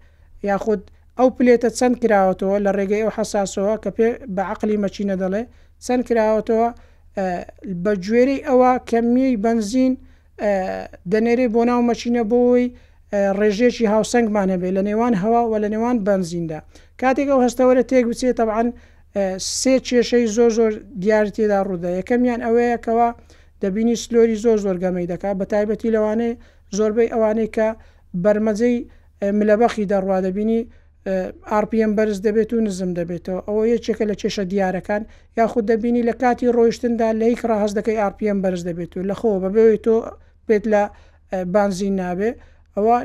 یاخود 0.49 0.81
ئەو 1.19 1.29
پلێتە 1.37 1.69
چەند 1.77 1.95
کراوەتەوە 2.03 2.57
لە 2.65 2.71
ڕێگەی 2.77 3.01
ئەو 3.03 3.11
حساسەوە 3.17 3.75
کە 3.83 3.89
پێ 3.97 4.09
بە 4.35 4.41
عقلی 4.51 4.77
مەچینە 4.83 5.15
دەڵێ 5.21 5.43
چەند 5.85 6.03
کراوەتەوە 6.09 6.67
بە 7.83 7.93
گوێرەی 8.05 8.39
ئەوە 8.47 8.71
کەمیەی 8.89 9.35
بنزین 9.45 9.93
دەنێرێ 11.11 11.47
بۆ 11.55 11.61
ناو 11.69 11.81
مەچینە 11.89 12.23
بۆەوەی 12.31 12.65
ڕێژێکی 13.39 13.85
هاوسنگمانە 13.93 14.55
بێ 14.61 14.69
لە 14.77 14.81
نێوان 14.89 15.13
هەوا 15.23 15.41
و 15.51 15.53
لە 15.63 15.67
نێوان 15.73 15.97
بنزیندا 16.07 16.59
کاتێک 17.01 17.27
ئەو 17.31 17.39
هەستەوەرە 17.45 17.83
تێک 17.89 18.03
بچێت 18.11 18.35
تەعاان 18.39 18.67
سێ 19.59 19.73
کێشەی 19.87 20.25
زۆر 20.35 20.51
زۆر 20.57 20.71
دیارتێدا 21.03 21.59
ڕوودا 21.67 21.89
یەکەمیان 21.99 22.39
ئەوەیەکەوە 22.45 23.07
دەبینی 23.63 23.95
سلۆری 24.03 24.37
زۆر 24.43 24.57
زۆر 24.65 24.75
گەمەی 24.83 25.07
دەکات 25.11 25.35
بە 25.39 25.45
تایبەتی 25.51 25.93
لەوانەیە 25.95 26.39
زۆربەی 26.77 27.09
ئەوانەی 27.13 27.49
کە 27.55 27.67
بەرمەزەی 28.23 28.75
ملەبەخی 29.39 29.85
دەڕوا 29.91 30.17
دەبینی 30.27 30.61
RPM 31.63 31.91
بەرز 31.97 32.17
دەبێت 32.27 32.49
و 32.53 32.57
نزم 32.67 32.91
دەبێتەوە 32.99 33.39
ئەوە 33.47 33.63
یەکێکە 33.73 34.05
لە 34.11 34.15
کێشە 34.21 34.43
دیارەکان 34.51 35.01
یاخود 35.39 35.65
دەبینی 35.71 36.03
لە 36.09 36.13
کاتی 36.21 36.47
ڕۆیشتندا 36.57 37.09
لە 37.19 37.25
یک 37.33 37.41
ڕاهز 37.49 37.71
دەکەی 37.77 37.97
RPM 38.11 38.37
بەرز 38.43 38.61
دەبێت 38.69 38.91
و 38.97 39.03
لەخەوە 39.09 39.37
بەبێت 39.43 39.81
تۆ 39.85 39.95
پێت 40.47 40.63
لە 40.73 40.83
بانزی 41.53 41.89
نابێ 41.99 42.29
ئەوە 42.75 42.95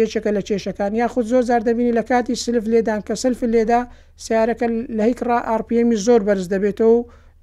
یەکێکە 0.00 0.30
لە 0.36 0.42
کێشەکان 0.48 0.90
یاخود 1.02 1.24
زۆر 1.32 1.42
زار 1.50 1.60
دەبینی 1.68 1.92
لە 1.98 2.02
کاتی 2.10 2.34
سلف 2.44 2.64
لێدان 2.72 3.00
کە 3.06 3.14
سلف 3.24 3.40
لێدا 3.54 3.80
سیارەکە 4.24 4.66
لە 4.96 5.02
هیک 5.08 5.20
ڕ 5.28 5.30
RPMی 5.60 5.96
زۆر 6.06 6.20
بەرز 6.28 6.46
دەبێتەوە 6.54 6.90
و 6.98 7.00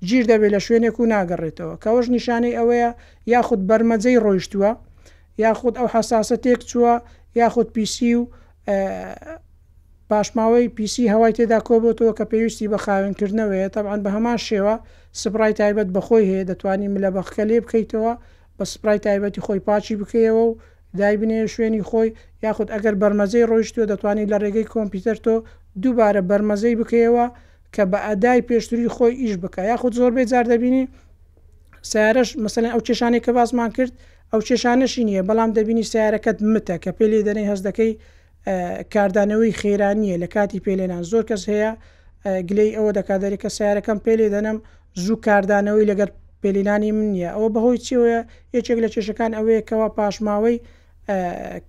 گیر 0.09 0.23
دەبێت 0.31 0.51
لە 0.55 0.59
شوێنێک 0.67 0.95
و 1.01 1.05
ناگەڕێتەوە 1.13 1.75
کەەوەش 1.83 2.07
نیشانەی 2.15 2.55
ئەوەیە 2.59 2.89
یاخود 3.33 3.61
بەرمەجەی 3.69 4.17
ڕۆیشتووە 4.25 4.71
یاخود 5.43 5.73
ئەو 5.79 5.87
حساسە 5.95 6.37
تێک 6.43 6.61
چووە 6.71 6.93
یاخود 7.41 7.67
پیسی 7.75 8.13
و 8.19 8.23
پاشماوەی 10.09 10.67
پیسی 10.77 11.09
هەوای 11.13 11.33
تێدا 11.37 11.59
کۆبتەوە 11.67 12.13
کە 12.17 12.25
پێویستی 12.31 12.67
بە 12.73 12.77
خاوێنکردنەوەیە 12.85 13.67
تەعاان 13.75 13.99
بە 14.05 14.09
هەمان 14.15 14.39
شێوە 14.47 14.75
سپرای 15.21 15.53
تایبەت 15.59 15.89
بەخۆی 15.95 16.25
هەیە 16.29 16.45
دەتوانانی 16.49 16.89
ملە 16.95 17.09
بەخکە 17.15 17.43
لێ 17.49 17.57
بکەیتەوە 17.63 18.13
بە 18.57 18.63
سپرای 18.73 18.99
تایبەتی 19.05 19.41
خۆی 19.45 19.59
پاچی 19.67 19.95
بکەیەوە 20.01 20.43
و 20.49 20.57
دایبنێ 20.99 21.37
شوێنی 21.53 21.83
خۆی 21.89 22.09
یاخود 22.45 22.67
ئەگەر 22.73 22.95
بەرمەزەی 23.01 23.45
ڕۆیشتوە 23.49 23.83
دەتوانانی 23.91 24.29
لە 24.31 24.37
ڕێگەی 24.43 24.67
کۆمپیوتەر 24.73 25.17
تۆ 25.25 25.35
دووبارە 25.83 26.21
بەرمەزەی 26.29 26.75
بکەیەوە 26.81 27.25
کە 27.75 27.83
بە 27.91 27.99
ئەدای 28.07 28.41
پێشتری 28.49 28.89
خۆی 28.95 29.13
ئیش 29.21 29.33
بکە 29.43 29.61
یاخود 29.71 29.93
زۆر 29.99 30.11
بێجار 30.17 30.45
دەبینی 30.51 30.83
سیارش 31.91 32.29
مثلەن 32.45 32.69
ئەو 32.73 32.81
چێشانێک 32.87 33.21
کە 33.25 33.31
بازمان 33.37 33.69
کرد 33.77 33.93
ئەو 34.31 34.41
چێشانەشی 34.47 35.03
نییە 35.09 35.23
بەڵام 35.29 35.49
دەبینی 35.57 35.85
سیارەکەت 35.91 36.37
متە 36.53 36.75
کە 36.83 36.91
پێ 36.97 37.05
لێ 37.11 37.19
دەنەی 37.27 37.47
هەز 37.51 37.61
دەکەی 37.67 37.93
کاردانەوەی 38.93 39.53
خێرانیە 39.61 40.15
لە 40.23 40.27
کاتی 40.35 40.59
پێلێنان 40.65 41.03
زۆر 41.11 41.23
کەس 41.29 41.43
هەیە 41.51 41.71
گلەی 42.49 42.71
ئەوە 42.77 42.91
دەکاتێک 42.97 43.39
کە 43.43 43.49
سیارەکەم 43.57 43.97
پێلێ 44.05 44.27
دەنم 44.35 44.57
زوو 45.05 45.17
کاردانەوەی 45.27 45.85
لەگەر 45.91 46.09
پێلینانی 46.41 46.91
من 46.97 47.07
نیە 47.15 47.29
ئەوە 47.35 47.49
بەهۆی 47.55 47.79
چیەیە 47.85 48.19
یەکێک 48.55 48.77
لە 48.83 48.89
چێشەکان 48.93 49.31
ئەوەیەکەوە 49.37 49.87
پاشماوەی 49.97 50.57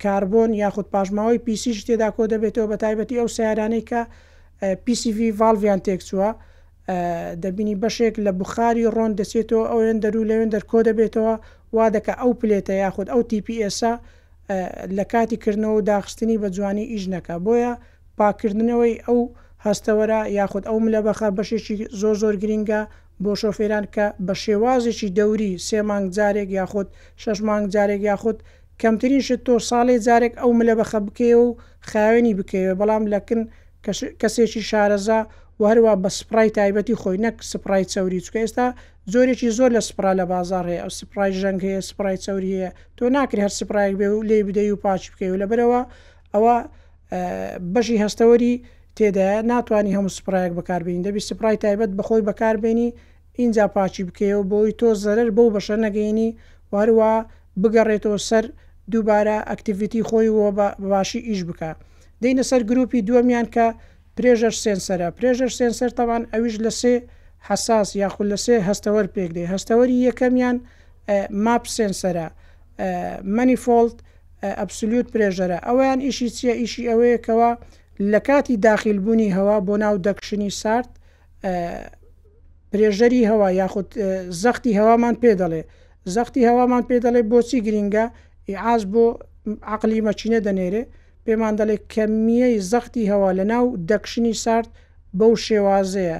کاربۆن 0.03 0.51
یاخود 0.63 0.87
پاشماوەی 0.95 1.43
پیسیش 1.47 1.79
تێدا 1.89 2.09
کۆ 2.17 2.23
دەبێتەوە 2.33 2.67
بە 2.73 2.77
تایبەتی 2.83 3.19
ئەو 3.21 3.29
سیارانەی 3.37 3.85
کە 3.91 4.01
PCV 4.87 5.19
ڤالڤیان 5.41 5.81
تێکچووە 5.87 6.31
دەبینی 7.43 7.77
بەشێک 7.83 8.15
لە 8.25 8.33
بخاری 8.41 8.85
ڕۆن 8.97 9.13
دەچێتەوە 9.19 9.65
ئەوێن 9.71 9.97
دەرو 10.05 10.23
لەوێن 10.31 10.51
دەرکۆ 10.55 10.79
دەبێتەوە 10.89 11.35
وا 11.77 11.87
دەکە 11.95 12.15
ئەو 12.21 12.31
پلێتە 12.41 12.75
یاخود 12.85 13.07
ئەو 13.13 13.21
TPSA 13.31 13.93
لە 14.97 15.05
کاتی 15.13 15.37
کردنەوە 15.45 15.79
و 15.79 15.87
داخستنی 15.93 16.39
بە 16.43 16.49
جوانی 16.57 16.85
ئیش 16.93 17.05
نەکە 17.15 17.35
بۆیە 17.45 17.73
پاکردنەوەی 18.21 18.95
ئەو 19.07 19.21
هەستەوەرە 19.67 20.21
یاخود 20.39 20.65
ئەو 20.69 20.77
ملە 20.85 21.01
بەخە 21.07 21.29
بەشێکی 21.37 21.77
زۆ 22.01 22.11
زۆر 22.21 22.35
گرینگە 22.43 22.81
بۆ 23.23 23.33
شۆفێران 23.41 23.87
کە 23.95 24.07
بە 24.27 24.35
شێوازێکی 24.43 25.09
دەوری 25.19 25.53
سێ 25.67 25.79
مانگ 25.89 26.07
جارێک 26.17 26.49
یاخود 26.59 26.89
شەش 27.23 27.39
مانگ 27.49 27.67
جارێک 27.75 28.03
یاخود 28.11 28.39
کەمترین 28.81 29.23
شت 29.27 29.41
تۆ 29.47 29.55
ساڵی 29.71 29.97
جارێک 30.07 30.33
ئەو 30.41 30.51
ملە 30.59 30.75
بەخە 30.81 30.99
بکەوە 31.07 31.43
و 31.45 31.49
خاوێنی 31.89 32.37
بکەوێ 32.39 32.73
بەڵام 32.81 33.05
لەکن 33.13 33.41
کەسێکی 34.21 34.63
شارەزا 34.71 35.21
هەروە 35.69 35.93
بە 36.03 36.11
سپرای 36.19 36.51
تایبەتی 36.59 36.95
خۆی 37.03 37.19
نەک 37.25 37.37
سپرای 37.53 37.85
چوری 37.93 38.21
چکە 38.27 38.39
ئێستا 38.45 38.67
زۆرێکی 39.13 39.49
زۆر 39.59 39.71
لە 39.77 39.83
سپرا 39.89 40.13
لە 40.21 40.25
بازار 40.33 40.65
هەیە 40.71 40.81
ئەو 40.85 40.91
سپرای 41.01 41.31
ژەنگ 41.41 41.61
هەیە 41.69 41.81
سپرای 41.91 42.17
چوری 42.25 42.51
هەیە 42.57 42.71
تۆ 42.97 43.03
ناکری 43.17 43.43
هەر 43.47 43.53
سپرایك 43.61 43.95
بێ 44.01 44.09
و 44.13 44.23
لێ 44.31 44.39
بدەی 44.49 44.71
و 44.73 44.77
پاچ 44.85 45.03
بکەی 45.13 45.31
و 45.33 45.41
لە 45.43 45.47
بەرەوە 45.51 45.81
ئەوە 46.35 46.57
بەشی 47.75 47.99
هەستەوەری 48.05 48.55
تێدایە 48.97 49.39
ناتوانانی 49.51 49.95
هەموو 49.97 50.15
سپرایەک 50.19 50.53
بەکاربیین 50.59 51.03
دەبی 51.07 51.21
سپرای 51.31 51.57
تایبەت 51.65 51.91
بەخۆی 51.99 52.23
بەکاربیێنی 52.29 52.89
اینجا 53.41 53.65
پاچی 53.77 54.03
بکەوە 54.09 54.43
بۆی 54.53 54.73
تۆ 54.81 54.89
زەرر 55.05 55.29
بەو 55.37 55.49
بەشە 55.57 55.77
نەگەینی 55.87 56.29
وارووە 56.73 57.13
بگەڕێتەوە 57.63 58.19
سەر 58.29 58.45
دووبارە 58.93 59.37
ئەکتیڤیتی 59.51 60.03
خۆی 60.09 60.29
وە 60.37 60.49
باشی 60.93 61.21
ئیش 61.29 61.41
بکە 61.49 61.71
دەینە 62.23 62.45
سەر 62.51 62.61
گروپی 62.71 63.01
دووەمیان 63.09 63.47
کە 63.55 63.67
پرێژەر 64.21 64.55
سنسەرە 64.65 65.09
پرێژەر 65.19 65.51
سنسەر 65.59 65.91
تاوان 65.99 66.23
ئەویش 66.33 66.57
لە 66.65 66.73
سێ 66.81 66.95
حساس 67.49 67.89
یاخود 68.03 68.27
لە 68.33 68.39
سێ 68.45 68.57
هەستەوەەر 68.69 69.07
پێکدێ 69.15 69.45
هەستەوەری 69.55 69.97
یەکەمیان 70.09 70.57
ماپ 71.45 71.65
سنسەرە 71.77 72.27
مەنیفۆلت 73.37 73.97
ئەبسلووت 74.59 75.07
پرێژەرە 75.13 75.59
ئەویان 75.69 75.99
ئیشی 76.07 76.29
چییە 76.37 76.55
ئیشی 76.63 76.83
ئەوەیەکەوە 76.91 77.51
لە 78.13 78.21
کاتی 78.29 78.57
داخیلبوونی 78.69 79.31
هەوا 79.37 79.57
بۆ 79.67 79.75
ناو 79.85 79.95
دەکشنی 80.07 80.51
سارد 80.63 80.91
پرێژەری 82.73 83.23
هەوا 83.31 83.49
یاخود 83.63 83.89
زەختی 84.43 84.73
هەوامان 84.79 85.15
پێدەڵێ 85.23 85.63
زەختی 86.15 86.43
هەوامان 86.49 86.83
پێدەڵێ 86.91 87.23
بۆچی 87.33 87.59
گرینگە 87.67 88.05
ئاز 88.63 88.83
بۆ 88.93 89.05
عقلی 89.75 90.01
مەچینە 90.09 90.41
دەنێرێ 90.47 90.83
پێمان 91.31 91.55
دەڵێ 91.61 91.77
کەمیەی 91.95 92.55
زەختی 92.71 93.05
هەوا 93.13 93.31
لە 93.39 93.45
ناو 93.53 93.65
دەکشنی 93.91 94.35
سارد 94.45 94.69
بەو 95.19 95.33
شێوازەیە 95.47 96.19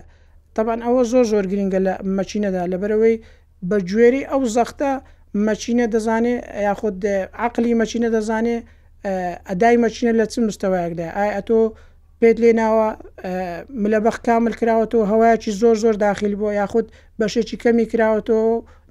تەبان 0.55 0.81
ئەوە 0.87 1.03
زۆر 1.13 1.25
زۆر 1.33 1.45
گرنگە 1.53 1.81
لە 1.87 1.95
مەچینەدا 2.19 2.63
لەبەرەوەی 2.73 3.17
بە 3.69 3.77
گوێری 3.91 4.23
ئەو 4.31 4.43
زەختە 4.57 4.91
مەچینە 5.47 5.87
دەزانێ 5.95 6.37
یاخود 6.69 6.97
عقلی 7.47 7.73
مەچینە 7.81 8.09
دەزانێ 8.17 8.57
ئەدای 9.49 9.77
مەچینە 9.85 10.13
لە 10.21 10.25
چ 10.33 10.35
مستەوەیەکدا 10.49 11.07
ئای 11.17 11.31
ئەتۆ 11.37 11.59
پێت 12.21 12.37
لێ 12.43 12.51
ناوە 12.61 12.89
ملەبەخ 13.83 14.17
کامل 14.27 14.53
کراوەەوە 14.61 15.05
هەوایکی 15.13 15.51
زۆر 15.61 15.77
زۆر 15.83 15.95
داخل 16.07 16.33
بووە 16.39 16.53
یاخود 16.61 16.87
بەشێکی 17.21 17.57
کەمی 17.63 17.87
کراوەەوە 17.93 18.45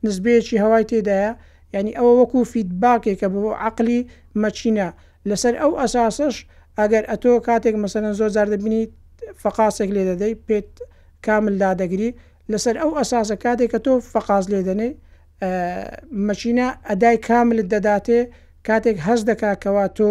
نزبەیەکی 0.06 0.62
هەوای 0.64 0.86
تێدایە 0.92 1.32
ینی 1.76 1.94
ئەوە 1.98 2.12
وەکو 2.20 2.40
فیدباکێکە 2.54 3.28
بۆ 3.34 3.42
عقلی 3.68 4.00
مەچینە. 4.44 4.90
لەسەر 5.30 5.54
ئەو 5.62 5.72
ئەساسش 5.82 6.36
ئەگەر 6.80 7.04
ئەتۆ 7.12 7.32
کاتێک 7.48 7.76
مەسەرەن 7.84 8.14
زۆر 8.20 8.30
زار 8.36 8.48
دەبینیت 8.54 8.92
فقاسێک 9.44 9.90
لێ 9.96 10.04
دەدەی 10.12 10.34
پێت 10.48 10.70
کامل 11.26 11.56
دادەگری 11.64 12.12
لەسەر 12.52 12.76
ئەو 12.82 12.92
ئەساسە 13.00 13.36
کاتێک 13.44 13.70
کە 13.74 13.80
تۆ 13.86 13.94
فقاز 14.14 14.46
لێ 14.52 14.62
دەنێ 14.70 14.90
مەچینە 16.28 16.68
ئەدای 16.90 17.18
کاملت 17.30 17.68
دەداتێ 17.74 18.20
کاتێک 18.68 18.98
هەز 19.08 19.20
دەکاکەوا 19.30 19.86
تۆ 19.98 20.10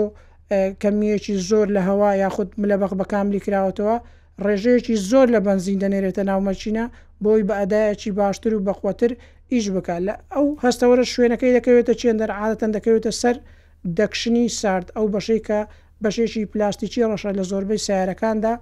کەمیەکی 0.83 1.35
زۆر 1.49 1.67
لە 1.77 1.81
هەوا 1.89 2.11
یاخود 2.25 2.49
لە 2.71 2.77
بەق 2.83 2.93
بە 3.01 3.05
کاملی 3.13 3.41
کراوەتەوە 3.47 3.97
ڕێژەیەکی 4.45 4.95
زۆر 5.11 5.27
لە 5.35 5.41
بنزین 5.47 5.79
دەنێرێتە 5.83 6.23
ناومەچینە 6.31 6.85
بۆی 7.25 7.43
بە 7.49 7.55
ئەدایەکی 7.61 8.11
باشتر 8.21 8.53
و 8.55 8.65
بەخواتر 8.69 9.11
ئیش 9.53 9.67
بک 9.75 9.89
لە 10.07 10.15
ئەو 10.35 10.47
هەستەوەرە 10.65 11.05
شوێنەکەی 11.15 11.55
دەکەوێتە 11.57 11.93
چێن 12.01 12.17
دەرعادەتەن 12.21 12.71
دەکەوێتە 12.77 13.11
سەر 13.23 13.37
دەکشنی 13.99 14.47
سارد 14.61 14.87
ئەو 14.97 15.07
بەشەی 15.15 15.41
کە 15.47 15.61
بەشێکی 16.05 16.47
پلاستیکی 16.53 17.05
ڕەشە 17.11 17.31
لە 17.39 17.43
زۆربەی 17.51 17.79
سیارەکاندا 17.87 18.53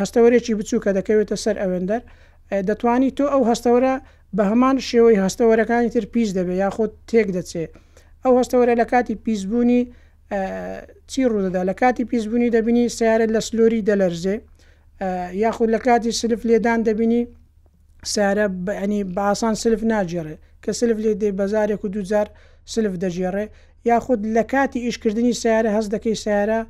هەستەوەرێکی 0.00 0.52
بچوو 0.58 0.82
کە 0.84 0.90
دەکەوێتە 0.98 1.36
سەر 1.44 1.56
ئەوێندەر 1.62 2.02
دەتوانی 2.68 3.10
تۆ 3.16 3.24
ئەو 3.32 3.42
هەستەوەرە 3.50 3.94
بە 4.36 4.42
هەمان 4.50 4.76
شێوەی 4.88 5.18
هەستەوەرەکانی 5.24 5.90
تر 5.94 6.04
پیس 6.12 6.30
دەبێت 6.38 6.58
یاخۆت 6.64 6.92
تێک 7.10 7.28
دەچێ 7.36 7.64
ئەو 8.24 8.34
هەستەوەرە 8.40 8.74
لە 8.80 8.86
کاتی 8.92 9.14
پیسبوونی 9.24 9.80
چی 11.10 11.20
ڕوودەدا 11.30 11.62
لە 11.70 11.74
کاتی 11.80 12.04
پیسبوونی 12.10 12.48
دەبینی 12.56 12.84
سیارەت 12.98 13.30
لە 13.36 13.40
سلۆری 13.48 13.80
دەلەرزێ 13.90 14.36
یاخود 15.44 15.68
لە 15.74 15.80
کاتی 15.86 16.12
سلف 16.20 16.40
لێدان 16.48 16.80
دەبینی 16.88 17.22
سارە 18.14 18.46
بەنی 18.66 19.00
باسان 19.16 19.54
سلف 19.62 19.80
ناجێڕێ 19.92 20.36
کە 20.64 20.70
سلف 20.80 20.98
لێ 21.04 21.12
دێ 21.20 21.30
بەزارێک 21.38 21.80
و 21.84 21.88
دوزار 21.94 22.28
سلف 22.72 22.94
دەژێڕێ 23.02 23.44
یاخود 23.90 24.20
لە 24.36 24.42
کاتی 24.52 24.80
ئیشکردنی 24.86 25.34
سیارە 25.42 25.70
هەز 25.76 25.86
دەکەی 25.94 26.16
سیارە 26.24 26.60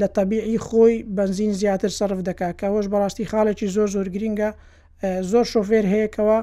لە 0.00 0.08
تەبیعی 0.16 0.58
خۆی 0.66 0.94
بنزین 1.18 1.52
زیاتر 1.60 1.90
سرف 1.98 2.20
دکا 2.28 2.48
کەەوەش 2.60 2.86
بەڕاستی 2.92 3.24
خاڵێکی 3.30 3.66
زۆر 3.76 3.88
زۆر 3.94 4.06
گرینگە 4.14 4.50
زۆر 5.30 5.44
شۆفێر 5.52 5.84
هەیەکەوە 5.94 6.38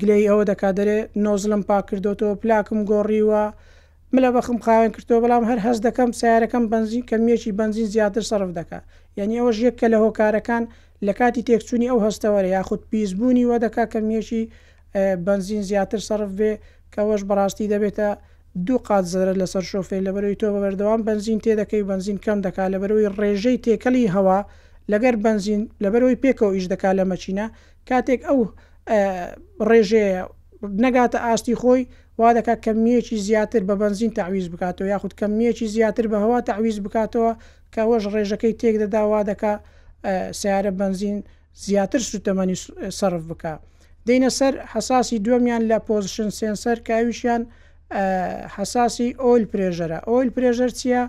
گلەی 0.00 0.24
ئەوە 0.28 0.42
دەکا 0.50 0.70
دەرێ 0.78 0.98
نۆزلم 1.24 1.62
پاکردوەوە 1.70 2.34
پلاکم 2.42 2.78
گۆڕیوە 2.90 3.44
ملە 4.14 4.30
بەخم 4.36 4.58
خاوێن 4.64 4.90
کردەوە 4.96 5.20
بەڵام 5.24 5.44
هەر 5.50 5.58
هەز 5.66 5.78
دەکەم 5.86 6.10
سیارەکەم 6.20 6.64
بنزین 6.72 7.02
کەمیەکی 7.10 7.50
بنزین 7.60 7.86
زیاتر 7.94 8.22
سرف 8.30 8.50
دکا 8.58 8.80
یعنی 9.18 9.34
ئەوەش 9.40 9.56
یەککە 9.66 9.86
لە 9.92 9.98
هۆکارەکان 10.04 10.62
لە 11.06 11.12
کاتی 11.18 11.42
تێکچوونی 11.48 11.88
ئەو 11.92 11.98
هەستەوەرە 12.06 12.48
یاخود 12.56 12.80
پیسبوونی 12.90 13.44
وە 13.50 13.56
دەکا 13.64 13.84
کەمیەکی 13.92 14.42
بنزین 15.26 15.62
زیاتر 15.70 16.00
سرف 16.08 16.30
بێ 16.38 16.52
کەەوەش 16.96 17.22
بەڕاستی 17.30 17.70
دەبێتە 17.74 18.08
دوو 18.66 18.78
قات 18.88 19.04
زەرە 19.14 19.34
لەسەر 19.40 19.64
شۆفێ 19.70 19.98
لەبەروی 20.08 20.36
تۆ 20.40 20.46
بەبەردەوام 20.54 21.00
بنزین 21.08 21.38
تێدەکەی 21.44 21.82
بنزین 21.90 22.18
کەم 22.24 22.38
دەکا 22.46 22.64
لەبەروی 22.74 23.08
ڕێژەی 23.18 23.58
تێکەلی 23.64 24.04
هەوا 24.16 24.38
لەگەر 24.92 25.14
بنزین 25.24 25.62
لەبەرەوەی 25.84 26.20
پێکەوە 26.24 26.50
ئیش 26.56 26.66
دەکا 26.72 26.90
لە 26.98 27.04
مەچینە 27.12 27.46
کاتێک 27.88 28.20
ئەو 28.28 28.38
ڕێژەیە 29.68 30.22
نەگاتە 30.84 31.18
ئاستی 31.26 31.56
خۆی 31.60 31.82
وا 32.20 32.30
دەکا 32.38 32.54
کەمیەکی 32.64 33.16
زیاتر 33.26 33.62
بە 33.68 33.74
بنزین 33.82 34.10
تاویز 34.18 34.46
بکاتەوە 34.54 34.86
یاخود 34.94 35.12
کەمیەکی 35.20 35.66
زیاتر 35.74 36.04
بە 36.12 36.18
هەوا 36.24 36.38
تاویز 36.48 36.76
بکاتەوە 36.84 37.32
کەەوەش 37.74 38.04
ڕێژەکەی 38.14 38.52
تێک 38.60 38.74
دەدا 38.82 39.02
وا 39.10 39.20
دەکا 39.30 39.52
سیارە 40.40 40.72
بنزین 40.80 41.16
زیاتر 41.64 42.00
سوتەمەنی 42.10 42.56
سرف 43.00 43.22
بکە. 43.30 43.54
دەینە 44.08 44.30
سەر 44.38 44.54
حساسی 44.74 45.16
دووەمیان 45.24 45.62
لە 45.70 45.78
پۆزیشن 45.88 46.28
سنسەر 46.40 46.76
کاویشیان 46.88 47.42
حساسی 48.56 49.08
ئۆل 49.24 49.42
پرێژەرە 49.52 49.98
ئۆل 50.10 50.28
پرێژەر 50.34 50.70
چییە 50.78 51.02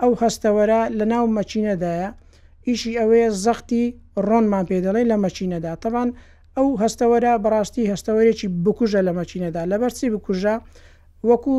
ئەو 0.00 0.12
هەستەوەرە 0.22 0.80
لە 0.98 1.04
ناو 1.12 1.24
مەچینەدایە 1.38 2.08
ئیشی 2.68 2.92
ئەوەیە 3.00 3.28
زەختی 3.44 3.84
ڕۆنمان 4.28 4.64
پێدەڵی 4.70 5.04
لە 5.12 5.16
مەچینەدا 5.24 5.72
تەوان 5.82 6.08
ئەو 6.56 6.68
هەستەوەرە 6.82 7.32
بەڕاستی 7.44 7.90
هەستەوەرێکی 7.92 8.48
بکوژە 8.64 9.00
لە 9.08 9.12
مەچینەدا 9.18 9.62
لە 9.70 9.76
بەرچی 9.82 10.06
بکوژە 10.14 10.54
وەکو 11.28 11.56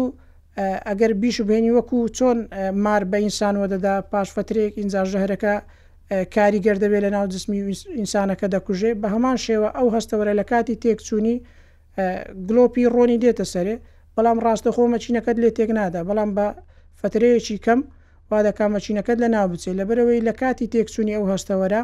ئەگەر 0.90 1.12
بیش 1.22 1.38
بێنی 1.50 1.72
وەکو 1.78 1.98
چۆن 2.18 2.38
مار 2.86 3.04
بە 3.12 3.18
ئینسان 3.26 3.54
وەدەدا 3.62 3.96
پاش 4.12 4.28
فترێک 4.38 4.74
ئینجا 4.80 5.02
ژەهرەکە 5.12 5.56
کاریگەر 6.10 6.76
دەبێت 6.84 7.04
لە 7.06 7.10
ناو 7.16 7.26
جسمی 7.34 7.60
ئینسانەکە 8.00 8.48
دەکوژێ 8.56 8.92
بە 9.02 9.08
هەمان 9.14 9.38
شێوە 9.46 9.70
ئەو 9.78 9.88
هەستەوەرە 9.96 10.34
لە 10.40 10.46
کاتی 10.52 10.76
تێکچوونی 10.84 11.36
گلۆپی 12.48 12.86
ڕۆنی 12.96 13.18
دێتە 13.24 13.46
سەرێ 13.54 13.76
بەڵام 14.16 14.38
ڕاستەخۆمە 14.46 14.98
چینەکەت 15.04 15.38
لێ 15.44 15.50
تێک 15.58 15.70
نادا 15.78 16.02
بەڵام 16.10 16.30
بە 16.38 16.48
فترەیەکی 17.00 17.58
کەم 17.66 17.80
وا 18.30 18.40
دەکامە 18.48 18.80
چینەکەت 18.86 19.18
لە 19.24 19.28
ناوچێ 19.36 19.72
لەبەرەوەی 19.80 20.22
لە 20.28 20.34
کاتی 20.42 20.68
تێکچوونی 20.74 21.14
ئەو 21.18 21.26
هەستەوەرە 21.32 21.82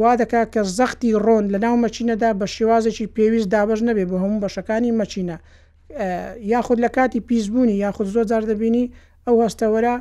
وا 0.00 0.12
دەکا 0.20 0.42
کە 0.54 0.62
زەختی 0.78 1.12
ڕۆن 1.26 1.44
لە 1.52 1.58
ناو 1.64 1.74
مەچینەدا 1.84 2.30
بە 2.40 2.46
شێوازێکی 2.54 3.06
پێویست 3.16 3.48
دابش 3.54 3.80
نەبێ 3.88 4.04
بە 4.10 4.16
هەموو 4.22 4.42
بەشەکانی 4.44 4.92
مەچینە 5.00 5.36
یاخود 6.52 6.78
لە 6.84 6.90
کاتی 6.96 7.20
پیسبوونی 7.28 7.76
یاخود 7.84 8.06
زۆر 8.14 8.24
جار 8.30 8.44
دەبینی 8.50 8.84
ئەو 9.26 9.36
هەستەوەرە 9.44 9.94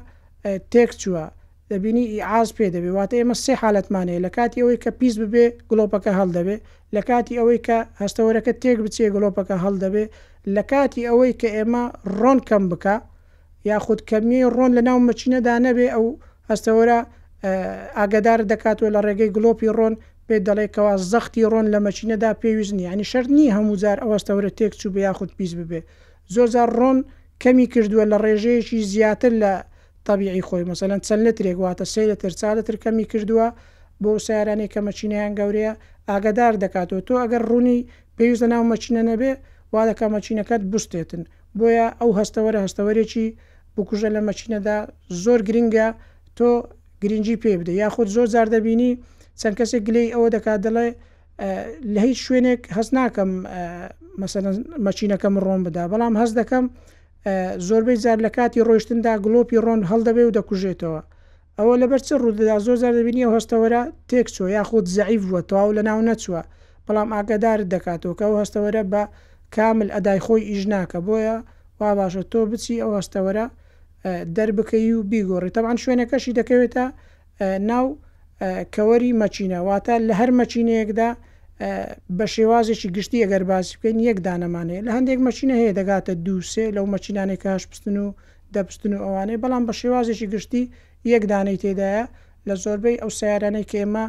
تێک 0.73 0.91
چووە 1.01 1.25
دەبینی 1.71 2.05
ئاز 2.31 2.49
پێ 2.57 2.65
دەبێ 2.75 2.89
واتە 2.97 3.15
ئێمە 3.19 3.35
سێ 3.43 3.53
حالەتمانەیە 3.61 4.23
لە 4.25 4.31
کاتی 4.37 4.61
ئەوەی 4.61 4.79
کە 4.83 4.91
پیس 4.99 5.15
ببێ 5.21 5.45
گلۆپەکە 5.69 6.11
هەڵدەبێ 6.19 6.55
لە 6.95 7.01
کاتی 7.09 7.37
ئەوەی 7.39 7.59
کە 7.67 7.77
هەستەوەرەکە 8.01 8.53
تێک 8.61 8.77
بچێ 8.85 9.05
گلۆپەکە 9.15 9.55
هەڵدەبێ 9.63 10.05
لە 10.55 10.63
کاتی 10.71 11.01
ئەوەی 11.09 11.33
کە 11.41 11.49
ئێمە 11.57 11.83
ڕۆن 12.19 12.37
کەم 12.49 12.63
بکە 12.71 12.95
یاخود 13.69 13.99
کەمی 14.09 14.41
ڕۆن 14.55 14.71
لە 14.77 14.81
ناو 14.87 14.99
مەچینەدا 15.09 15.53
نەبێ 15.65 15.87
ئەو 15.95 16.05
هەستەوەرە 16.49 16.99
ئاگدار 17.97 18.39
دەکاتوە 18.51 18.89
لە 18.95 18.99
ڕێگەی 19.05 19.29
گلۆپی 19.35 19.69
ڕۆن 19.77 19.93
پێ 20.27 20.37
دەڵێکەوە 20.47 20.93
زەختی 21.11 21.43
ڕۆن 21.53 21.65
لە 21.73 21.79
مەچینەدا 21.85 22.29
پێویستنی 22.41 22.83
ینی 22.91 23.05
شەرنی 23.11 23.53
هەموو 23.55 23.79
جار 23.83 23.97
ئەوەستەوەرە 24.03 24.51
تێک 24.57 24.73
چوو 24.79 24.91
بە 24.95 24.99
یاخود 25.07 25.29
پیس 25.37 25.51
ببێ 25.59 25.81
زۆرجار 26.33 26.69
ڕۆن 26.79 26.97
کەمی 27.43 27.65
کردووە 27.73 28.05
لە 28.11 28.17
ڕێژەیەکی 28.25 28.79
زیاتر 28.91 29.33
لە 29.43 29.53
تابیعی 30.07 30.41
خۆی 30.47 30.63
مەسەەن 30.71 30.93
چەند 31.07 31.21
لە 31.27 31.31
ترێکواتە 31.37 31.85
سێ 31.93 32.03
لە 32.11 32.15
تر 32.21 32.31
چا 32.39 32.49
لە 32.57 32.61
تر 32.67 32.75
کەمی 32.83 33.05
کردووە 33.11 33.47
بۆ 34.03 34.09
سیارانی 34.25 34.67
کە 34.73 34.79
مەچینیان 34.87 35.31
گەورەیە 35.39 35.73
ئاگدار 36.09 36.53
دەکاتەوە 36.63 37.01
تۆ 37.07 37.13
ئەگەر 37.21 37.43
ڕوونی 37.49 37.79
پێویستە 38.17 38.47
ناو 38.53 38.63
مەچینە 38.71 39.03
نەبێ 39.11 39.31
وا 39.73 39.81
دەکە 39.89 40.05
مەچینەکەت 40.15 40.61
بستێتن 40.71 41.23
بۆیە 41.59 41.87
ئەو 41.99 42.09
هەستەوەرە 42.19 42.59
هەستەوەرێکی 42.65 43.25
بکوژە 43.75 44.09
لە 44.15 44.21
مەچینەدا 44.27 44.77
زۆر 45.23 45.39
گرنگە 45.49 45.87
تۆ 46.37 46.49
گرنگجی 47.01 47.37
پێ 47.43 47.51
بدە 47.61 47.71
یاخود 47.83 48.07
زۆر 48.15 48.27
زار 48.35 48.47
دەبینی 48.55 48.91
چەند 49.39 49.55
کەسێک 49.59 49.81
گلەی 49.87 50.07
ئەوە 50.13 50.27
دەکات 50.35 50.59
دەڵێ 50.65 50.87
لە 51.93 51.99
هیچ 52.07 52.19
شوێنێک 52.25 52.61
هەست 52.77 52.91
ناکەم 52.97 53.31
مەچینەکەم 54.87 55.33
ڕۆم 55.45 55.61
بدا 55.67 55.83
بەڵام 55.91 56.13
هەست 56.21 56.33
دەکەم 56.41 56.65
زۆربەی 57.69 57.97
جار 58.03 58.17
لە 58.25 58.29
کاتی 58.37 58.61
ڕۆیشتندا 58.67 59.13
گلۆپی 59.25 59.57
ڕۆن 59.65 59.81
هەڵدەبێ 59.91 60.23
و 60.25 60.35
دەکوژێتەوە 60.37 61.01
ئەوە 61.57 61.73
لەبەر 61.81 62.01
چ 62.07 62.09
ڕوودەدا 62.21 62.55
زۆر 62.65 62.77
زار 62.83 62.93
دەبینی 62.99 63.29
هەستەوەرە 63.35 63.81
تێکچۆ 64.09 64.45
یاخود 64.57 64.85
زعیف 64.97 65.21
وە 65.33 65.41
تەواو 65.49 65.75
لە 65.77 65.81
ناو 65.89 65.99
نەچووە 66.09 66.41
بەڵام 66.85 67.09
ئاگدار 67.15 67.59
دەکاتەوە 67.73 68.13
کە 68.19 68.23
ئەو 68.27 68.35
هەستەوەرە 68.41 68.81
بە 68.91 69.03
کامل 69.55 69.87
ئەدای 69.95 70.19
خۆی 70.25 70.41
ئیژناکە 70.49 70.99
بۆیە 71.07 71.37
وا 71.79 71.89
باشە 71.99 72.23
تۆ 72.31 72.39
بچی 72.51 72.75
ئەو 72.83 72.91
هەستەوەرە 72.99 73.45
دەربکەی 74.35 74.89
و 74.97 75.01
بیگۆڕی 75.11 75.51
تەوان 75.55 75.77
شوێنەکەشی 75.83 76.35
دەکەوێتە 76.39 76.85
ناو 77.69 77.85
کەوەری 78.75 79.11
مەچینە 79.21 79.59
واتە 79.67 79.95
لە 80.07 80.13
هەر 80.19 80.29
مەچینەیەکدا 80.39 81.09
بە 82.17 82.25
شێوازێکی 82.35 82.87
گشتی 82.97 83.17
ئەگەر 83.25 83.43
باسی 83.51 83.71
بکەین 83.77 83.97
یەک 84.09 84.17
دانەمانەیە 84.27 84.81
لە 84.87 84.91
هەندێک 84.97 85.19
مەچینە 85.27 85.55
هەیە 85.61 85.73
دەگاتە 85.79 86.13
دووسێ 86.25 86.65
لەو 86.75 86.85
مەچینانێک 86.93 87.39
کاش 87.45 87.63
پستن 87.71 87.97
و 88.05 88.07
دەپستن 88.55 88.91
و 88.97 89.01
ئەوانەیە 89.09 89.39
بەڵام 89.43 89.63
بە 89.67 89.73
شێوازێکی 89.81 90.27
گشتی 90.33 90.63
یەک 91.13 91.23
دانەی 91.31 91.57
تێدایە 91.63 92.03
لە 92.47 92.53
زۆربەی 92.63 92.97
ئەو 93.01 93.09
سیارانەی 93.19 93.65
کە 93.69 93.75
ئێمە 93.81 94.05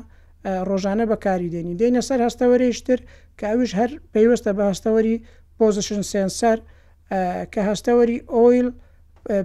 ڕۆژانە 0.69 1.05
بەکاری 1.13 1.49
دێنی 1.55 1.75
دێنە 1.81 2.01
سەر 2.09 2.19
هەستەوەریشتر 2.27 2.99
کاویش 3.41 3.73
هەر 3.81 3.91
پێیوەستە 4.13 4.51
بە 4.57 4.65
هەستەوەری 4.71 5.17
پۆزیشن 5.59 6.03
سنسەر 6.13 6.59
کە 7.53 7.61
هەستەوەری 7.71 8.19
ئۆیل 8.37 8.69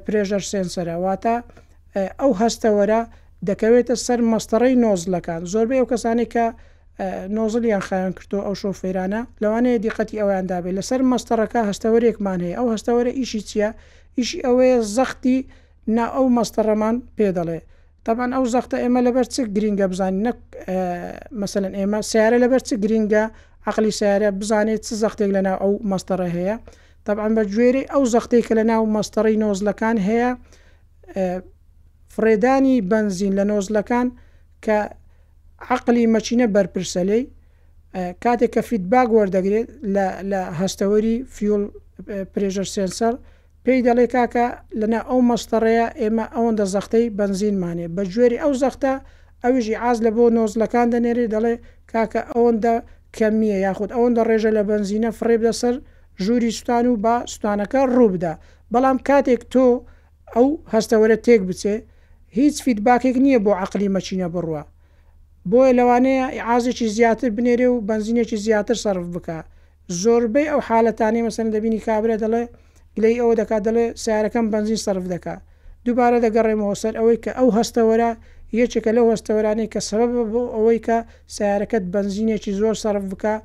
پرێژەر 0.05 0.43
سنسەرەواتە 0.51 1.35
ئەو 2.19 2.31
هەستەوەرە 2.41 3.01
دەکەوێتە 3.49 3.95
سەر 4.05 4.19
مەستەڕی 4.31 4.75
نۆزلەکان 4.83 5.41
زۆربەی 5.53 5.79
ئەو 5.81 5.89
کەسانی 5.91 6.27
کە 6.33 6.47
نۆزلیان 6.99 7.79
خیان 7.87 8.13
کردو 8.17 8.37
ئەو 8.47 8.53
شۆفێرانە 8.61 9.21
لەوانەیە 9.41 9.79
دیقەتی 9.85 10.19
ئەویان 10.21 10.45
دابێت 10.51 10.75
لەسەر 10.77 11.01
مەستەرەکە 11.11 11.61
هەستەوەرێکمان 11.69 12.39
هەیە 12.45 12.55
ئەو 12.59 12.67
هەستەوەرە 12.73 13.11
ئیشی 13.19 13.41
چییە؟ 13.49 13.69
ئیشی 14.17 14.39
ئەوەیە 14.45 14.77
زەختی 14.97 15.37
نا 15.97 16.05
ئەو 16.15 16.25
مەستەڕەمان 16.37 16.95
پێ 17.17 17.27
دەڵێ 17.37 17.59
تاان 18.05 18.31
ئەو 18.35 18.45
زەختە 18.53 18.77
ئێمە 18.83 19.01
لەبەر 19.07 19.25
چ 19.33 19.35
گرینگە 19.55 19.85
بزانین 19.93 20.21
نەک 20.27 20.37
مثلەن 21.41 21.73
ئێمە 21.79 21.99
سیارە 22.09 22.37
لەبەر 22.43 22.61
چ 22.67 22.69
گرینگە 22.83 23.23
عقلی 23.69 23.91
سیارە 23.99 24.29
بزانێت 24.39 24.81
چ 24.87 24.89
زەختێک 25.03 25.29
لەنا 25.37 25.53
ئەو 25.61 25.73
مەستەرە 25.91 26.27
هەیە 26.37 26.55
تاان 27.05 27.31
بە 27.37 27.43
گوێری 27.51 27.83
ئەو 27.93 28.03
زەختێک 28.13 28.43
کە 28.47 28.53
لە 28.59 28.63
ناو 28.71 28.83
مەستەڕی 28.95 29.35
نۆزلەکان 29.43 29.97
هەیە 30.07 30.29
فرێدانی 32.13 32.75
بنزین 32.91 33.33
لە 33.39 33.43
نۆزلەکان 33.51 34.07
کە 34.65 34.79
عقلی 35.71 36.05
مەچینە 36.15 36.47
بەرپرسەلەی 36.55 37.21
کاتێک 38.23 38.51
کە 38.55 38.61
فیدباگ 38.69 39.07
وەردەگرێت 39.17 39.67
لە 40.31 40.41
هەستەوەری 40.59 41.15
فیول 41.35 41.63
پرێژر 42.33 42.67
سنسەر 42.75 43.13
پێی 43.63 43.79
دەڵێ 43.87 44.05
کاکە 44.15 44.45
لەنا 44.79 45.01
ئەو 45.09 45.19
مەستەڕەیە 45.29 45.87
ئێمە 46.01 46.25
ئەوەندە 46.35 46.65
زەختەی 46.73 47.05
بنزینمانێ 47.19 47.87
بە 47.95 48.01
جوێری 48.13 48.41
ئەو 48.43 48.51
زەختە 48.61 48.93
ئەویژی 49.43 49.75
ئاز 49.81 49.97
لە 50.05 50.11
بۆ 50.15 50.25
نۆزلەکان 50.37 50.87
دەنێری 50.93 51.31
دەڵێ 51.33 51.55
کاکە 51.91 52.21
ئەوەندە 52.33 52.75
کەمیە 53.17 53.57
یاخود 53.65 53.89
ئەوەندە 53.95 54.21
ڕێژە 54.29 54.51
لە 54.57 54.61
بنزینە 54.69 55.09
فڕێب 55.19 55.41
لەسەر 55.47 55.75
ژووری 56.23 56.51
سوستان 56.57 56.85
و 56.87 56.95
با 57.05 57.15
سوستانەکە 57.31 57.81
ڕووبدا 57.95 58.33
بەڵام 58.73 58.97
کاتێک 59.07 59.41
تۆ 59.53 59.65
ئەو 60.35 60.47
هەستەوەرە 60.73 61.17
تێک 61.25 61.41
بچێ 61.49 61.75
هیچ 62.37 62.55
فیدباکێک 62.65 63.15
نییە 63.25 63.39
بۆ 63.45 63.51
عقلی 63.63 63.89
مەچینە 63.95 64.27
بڕوە 64.33 64.61
بۆیە 65.51 65.71
لەوانەیە 65.79 66.25
ئازێکی 66.49 66.87
زیاتر 66.97 67.29
بنێرێ 67.37 67.67
و 67.73 67.81
بنزینێکی 67.89 68.37
زیاتر 68.45 68.75
سرف 68.85 69.05
بکە 69.15 69.37
زۆربەی 70.01 70.47
ئەو 70.51 70.61
حالەتانی 70.67 71.21
مەسن 71.27 71.47
دەبینی 71.55 71.79
کابرێ 71.87 72.15
دەڵێ 72.23 72.43
گلەی 72.95 73.15
ئەوە 73.21 73.33
دەکات 73.41 73.61
دەڵێ 73.67 73.85
سیارەکەم 74.03 74.45
بنزین 74.53 74.79
سرف 74.85 75.05
دەکات 75.13 75.39
دووبارە 75.85 76.17
دەگەڕێمەوە 76.25 76.75
سەر 76.81 76.93
ئەوەی 76.99 77.17
کە 77.23 77.31
ئەو 77.39 77.47
هەستەوەرە 77.57 78.11
یەکێکە 78.59 78.91
لەو 78.97 79.05
هەستەوەرانی 79.13 79.67
کە 79.73 79.79
سبب 79.89 80.11
بۆ 80.31 80.41
ئەوەی 80.55 80.79
کە 80.87 80.97
سیارەکەت 81.35 81.83
بنزینێکی 81.93 82.51
زۆر 82.59 82.75
سرف 82.83 83.03
بکە 83.11 83.35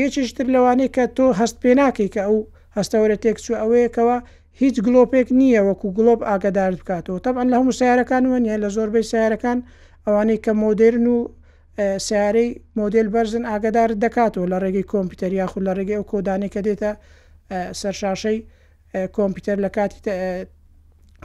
یەکیشتر 0.00 0.46
لەوانەیە 0.54 0.90
کە 0.96 1.04
تۆ 1.16 1.26
هەست 1.40 1.56
پێ 1.62 1.70
ناکەی 1.80 2.08
کە 2.14 2.20
ئەو 2.28 2.36
هەستەوەرە 2.76 3.16
تێکچوو 3.22 3.56
ئەوەیەکەوە 3.62 4.16
هیچ 4.60 4.76
گلۆپێک 4.86 5.28
نییە 5.40 5.60
وەکو 5.68 5.86
گلۆب 5.98 6.20
ئاگدار 6.28 6.72
بکاتەوە 6.80 7.18
تەب 7.24 7.34
ئەن 7.40 7.48
لە 7.52 7.56
هەموو 7.58 7.78
سیارەکان 7.80 8.22
وەنیە 8.32 8.56
لە 8.62 8.68
زۆربەی 8.76 9.06
سیارەکان 9.12 9.58
ئەوانەی 10.06 10.40
کە 10.44 10.52
مۆدررن 10.64 11.06
و 11.14 11.18
سیارەی 12.06 12.50
مۆدل 12.80 13.06
بەرزن 13.14 13.44
ئاگدار 13.50 13.90
دەکاتەوە 14.04 14.50
لە 14.52 14.56
ڕێگەی 14.64 14.86
کۆمپیوتەر 14.92 15.32
یاخود 15.40 15.62
لە 15.68 15.72
ڕێگەی 15.78 15.96
ئەو 15.98 16.06
کۆدانێک 16.12 16.50
کە 16.54 16.60
دێتە 16.66 16.90
سەرشاشەی 17.80 18.38
کۆمپیوتەر 19.16 19.58
لە 19.64 19.70
کاتی 19.76 19.98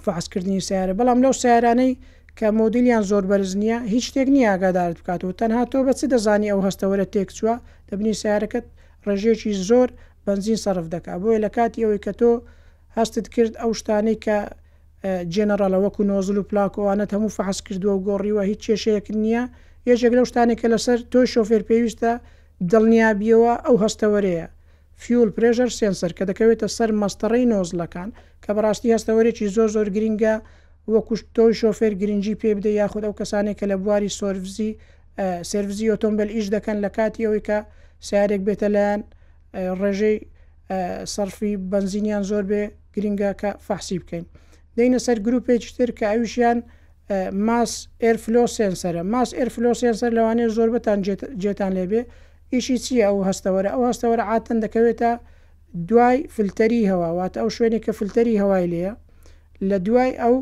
فحسکردنی 0.06 0.66
سیارە 0.68 0.94
بەڵام 1.00 1.20
لەو 1.26 1.34
سیارانەی 1.44 1.94
کە 2.38 2.48
مۆدلیان 2.62 3.04
زۆر 3.12 3.24
بەرز 3.32 3.52
نییە 3.64 3.78
هیچ 3.94 4.04
شتێک 4.10 4.28
نییە 4.36 4.50
ئاگادارت 4.52 4.98
بکاتەوە 5.02 5.34
تەنها 5.42 5.64
تۆ 5.72 5.80
بە 5.88 5.94
چ 6.00 6.02
دەزانی 6.14 6.50
ئەو 6.52 6.60
هەستەوەرە 6.68 7.06
تێکچووە 7.14 7.56
دەبنی 7.90 8.14
سیارەکەت 8.22 8.66
ڕژێکی 9.08 9.52
زۆر 9.70 9.90
بنزین 10.26 10.60
سەرف 10.66 10.86
دەکا 10.94 11.14
بۆیە 11.22 11.40
لە 11.46 11.50
کاتی 11.56 11.84
ئەوەی 11.86 12.02
کە 12.06 12.12
تۆ 12.20 12.32
هەستت 12.98 13.26
کرد 13.34 13.54
ئەو 13.62 13.72
شتانی 13.80 14.16
کە 14.26 14.38
جێنەڕالە 15.34 15.78
وەکو 15.86 16.02
نۆزل 16.12 16.38
و 16.40 16.48
پلاکۆوانە 16.50 17.06
هەموو 17.14 17.36
فحس 17.38 17.60
کردووە 17.66 17.94
و 17.98 18.04
گۆڕیوە 18.08 18.44
هیچ 18.52 18.60
کێشەیەک 18.68 19.06
نییە 19.22 19.44
یەشێک 19.90 20.14
لەو 20.18 20.26
شتانێکە 20.30 20.68
لەسەر 20.74 21.00
تۆ 21.12 21.20
شۆفێر 21.34 21.62
پێویستە 21.70 22.12
دڵنیابیەوە 22.72 23.54
ئەو 23.66 23.76
هەستەوەرەیە 23.84 24.48
فیول 25.04 25.30
پرێژەر 25.36 25.70
سنسەر 25.80 26.12
کە 26.18 26.24
دەکەوێتە 26.30 26.68
سەر 26.78 26.90
مەستەڕی 27.02 27.46
نۆزلەکان 27.52 28.10
کە 28.44 28.50
بەڕاستی 28.56 28.94
هەستەوەرێکی 28.96 29.46
زۆر 29.56 29.70
زۆر 29.76 29.88
گرینگە 29.96 30.36
وەکوش 30.94 31.20
تۆی 31.36 31.54
شۆفێر 31.62 31.94
گرنگجی 32.02 32.36
پێ 32.42 32.50
بدە 32.58 32.72
یاخود 32.82 33.04
ئەو 33.08 33.14
کەسانێک 33.20 33.56
کە 33.60 33.66
لە 33.72 33.76
بواری 33.84 34.12
سۆرفزی 34.20 34.72
سرڤزی 35.50 35.90
ئۆتۆمبیل 35.92 36.30
ئیش 36.36 36.48
دەکەن 36.56 36.78
لە 36.84 36.90
کاتیەوەی 36.98 37.42
کە 37.48 37.58
سیارێک 38.08 38.42
بێتە 38.48 38.68
لایەن 38.76 39.02
ڕێژەی 39.80 40.18
سەرفی 41.16 41.52
بنزینیان 41.72 42.24
زۆر 42.30 42.44
بێ 42.50 42.64
گرینگە 42.96 43.32
کە 43.42 43.50
فحسی 43.68 43.98
بکەین. 44.04 44.26
دەینە 44.78 45.00
سەر 45.06 45.18
گرروپێکی 45.26 45.70
تر 45.78 45.90
کە 45.98 46.06
ئەوویشیان 46.12 46.60
ماس 47.48 47.72
ئێرفلۆ 48.04 48.44
سنسەرە 48.58 49.04
ماس 49.14 49.30
ئێرفلۆ 49.40 49.72
سنسەر 49.82 50.12
لەوانەیە 50.18 50.50
زۆر 50.58 50.70
بتان 50.76 51.00
جێتان 51.44 51.72
لێبێ 51.78 52.02
ئیشی 52.54 52.78
چییە 52.86 53.06
ئەو 53.10 53.18
هەستەوەرە 53.30 53.70
ئەو 53.74 53.82
هەستەوەرە 53.90 54.24
ئاتن 54.30 54.58
دەکەوێتە 54.64 55.12
دوای 55.90 56.18
فلتەری 56.36 56.82
هەواواتە 56.92 57.38
ئەو 57.42 57.50
شوێنێک 57.56 57.84
کە 57.86 57.92
فلتەری 58.00 58.36
هەوای 58.44 58.66
لەیە 58.74 58.94
لە 59.70 59.78
دوای 59.86 60.12
ئەو 60.22 60.36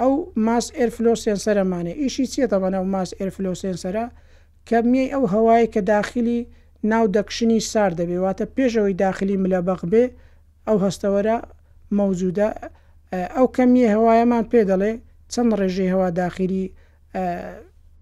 ئەو 0.00 0.12
ماس 0.46 0.66
ئێرفلۆ 0.78 1.12
سنسەرەمانێ 1.24 1.92
ئیشی 2.02 2.26
چیەتەوان 2.32 2.74
ئەو 2.78 2.84
ماس 2.94 3.10
ئێرفلۆ 3.18 3.52
سنسەرە 3.62 4.04
کە 4.68 4.78
می 4.90 5.04
ئەو 5.14 5.24
هەوای 5.34 5.64
کە 5.74 5.80
داخلی 5.94 6.40
ناو 6.92 7.04
دەکشنی 7.16 7.60
سار 7.72 7.90
دەبێ 8.00 8.18
واتە 8.24 8.44
پێشەوەی 8.56 8.94
داخلی 9.04 9.36
ملە 9.44 9.60
بەق 9.68 9.82
بێ 9.92 10.04
ئەو 10.66 10.76
هەستەوەرە 10.84 11.36
مەوجودە 11.98 12.48
ئەو 13.14 13.46
کەمیە 13.56 13.88
هەوایەمان 13.94 14.44
پێ 14.50 14.60
دەڵێ 14.70 14.92
چەند 15.32 15.50
ڕێژەی 15.60 15.92
هەوا 15.94 16.08
داخیری 16.20 16.64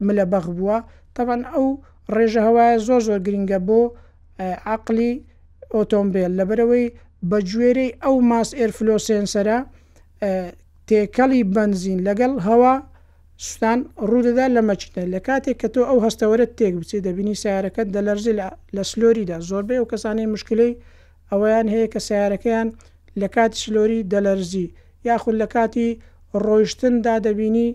ملە 0.07 0.25
بەغ 0.33 0.47
بووە 0.57 0.79
تەبەن 1.17 1.43
ئەو 1.53 1.67
ڕێژە 2.17 2.41
هەوایە 2.49 2.75
زۆر 2.87 3.01
زۆر 3.09 3.19
گرنگە 3.27 3.59
بۆ 3.69 3.81
عقلی 4.75 5.13
ئۆتۆمبیل 5.75 6.33
لەبەرەوەی 6.39 6.87
بەگوێرەی 7.31 7.91
ئەو 8.03 8.15
ماس 8.31 8.49
ئێرفلۆسێنسەرە 8.59 9.59
تێکەڵی 10.89 11.43
بنزین 11.57 11.99
لەگەڵ 12.09 12.33
هەوا 12.49 12.75
سوستان 13.45 13.79
ڕوودەدا 14.09 14.47
لە 14.57 14.61
مەچنە 14.69 15.03
لە 15.15 15.21
کاتێک 15.27 15.57
کە 15.61 15.69
تۆ 15.75 15.81
ئەو 15.89 15.99
هەستەوەرە 16.07 16.47
تێک 16.59 16.75
بچێت 16.81 17.03
دەبینی 17.09 17.35
سیارەکەت 17.43 17.89
دەلەرزی 17.97 18.35
لە 18.77 18.83
سلۆریدا 18.91 19.37
زۆربەی 19.49 19.79
ئەو 19.81 19.87
کەسانی 19.93 20.27
مشکلەی 20.35 20.73
ئەوەیان 21.31 21.67
هەیە 21.75 21.89
کە 21.93 22.01
سیارەکەیان 22.09 22.69
لە 23.21 23.27
کاتی 23.35 23.59
سلۆری 23.65 24.01
دەلەرزی 24.13 24.67
یاخود 25.09 25.35
لە 25.43 25.47
کاتی 25.55 25.89
ڕۆیشتندا 26.47 27.15
دەبینی 27.27 27.69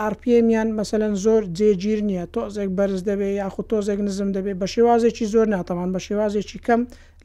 ئارپمیان 0.00 0.68
مەمثلەن 0.76 1.14
زۆر 1.24 1.42
جێگیر 1.58 2.00
نییە 2.08 2.24
تۆزێک 2.34 2.70
بەرز 2.78 3.00
دەبێ 3.10 3.28
یاخود 3.42 3.66
تۆزێک 3.72 3.98
نزم 4.06 4.30
دەبێت 4.36 4.56
بە 4.62 4.66
شێوازێکی 4.74 5.24
زۆر 5.34 5.46
ناتەوان 5.54 5.88
بە 5.94 6.00
شێوازێکی 6.06 6.58
کەم 6.66 6.80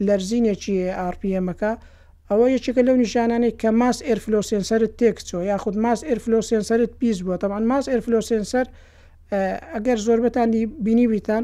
لەرزینێکی 0.07 0.75
ئارپمەکە 0.99 1.71
ئەوە 2.29 2.45
یەکێکە 2.55 2.81
لەو 2.87 2.95
نیشانانەی 3.03 3.53
کە 3.61 3.69
ماس 3.79 3.97
ئەرفلۆسیێنسەرت 4.07 4.91
تێکچۆ 5.01 5.37
یاخود 5.51 5.75
ماس 5.85 5.99
ئەرفلۆسیێنسەرت 6.09 6.91
پیس 6.99 7.17
بووە 7.25 7.37
تەوان 7.43 7.63
ماس 7.71 7.85
ئەرفلۆسیێنسەر 7.91 8.65
ئەگەر 9.73 9.97
زۆربەتانی 10.07 10.61
بینیویتان 10.85 11.43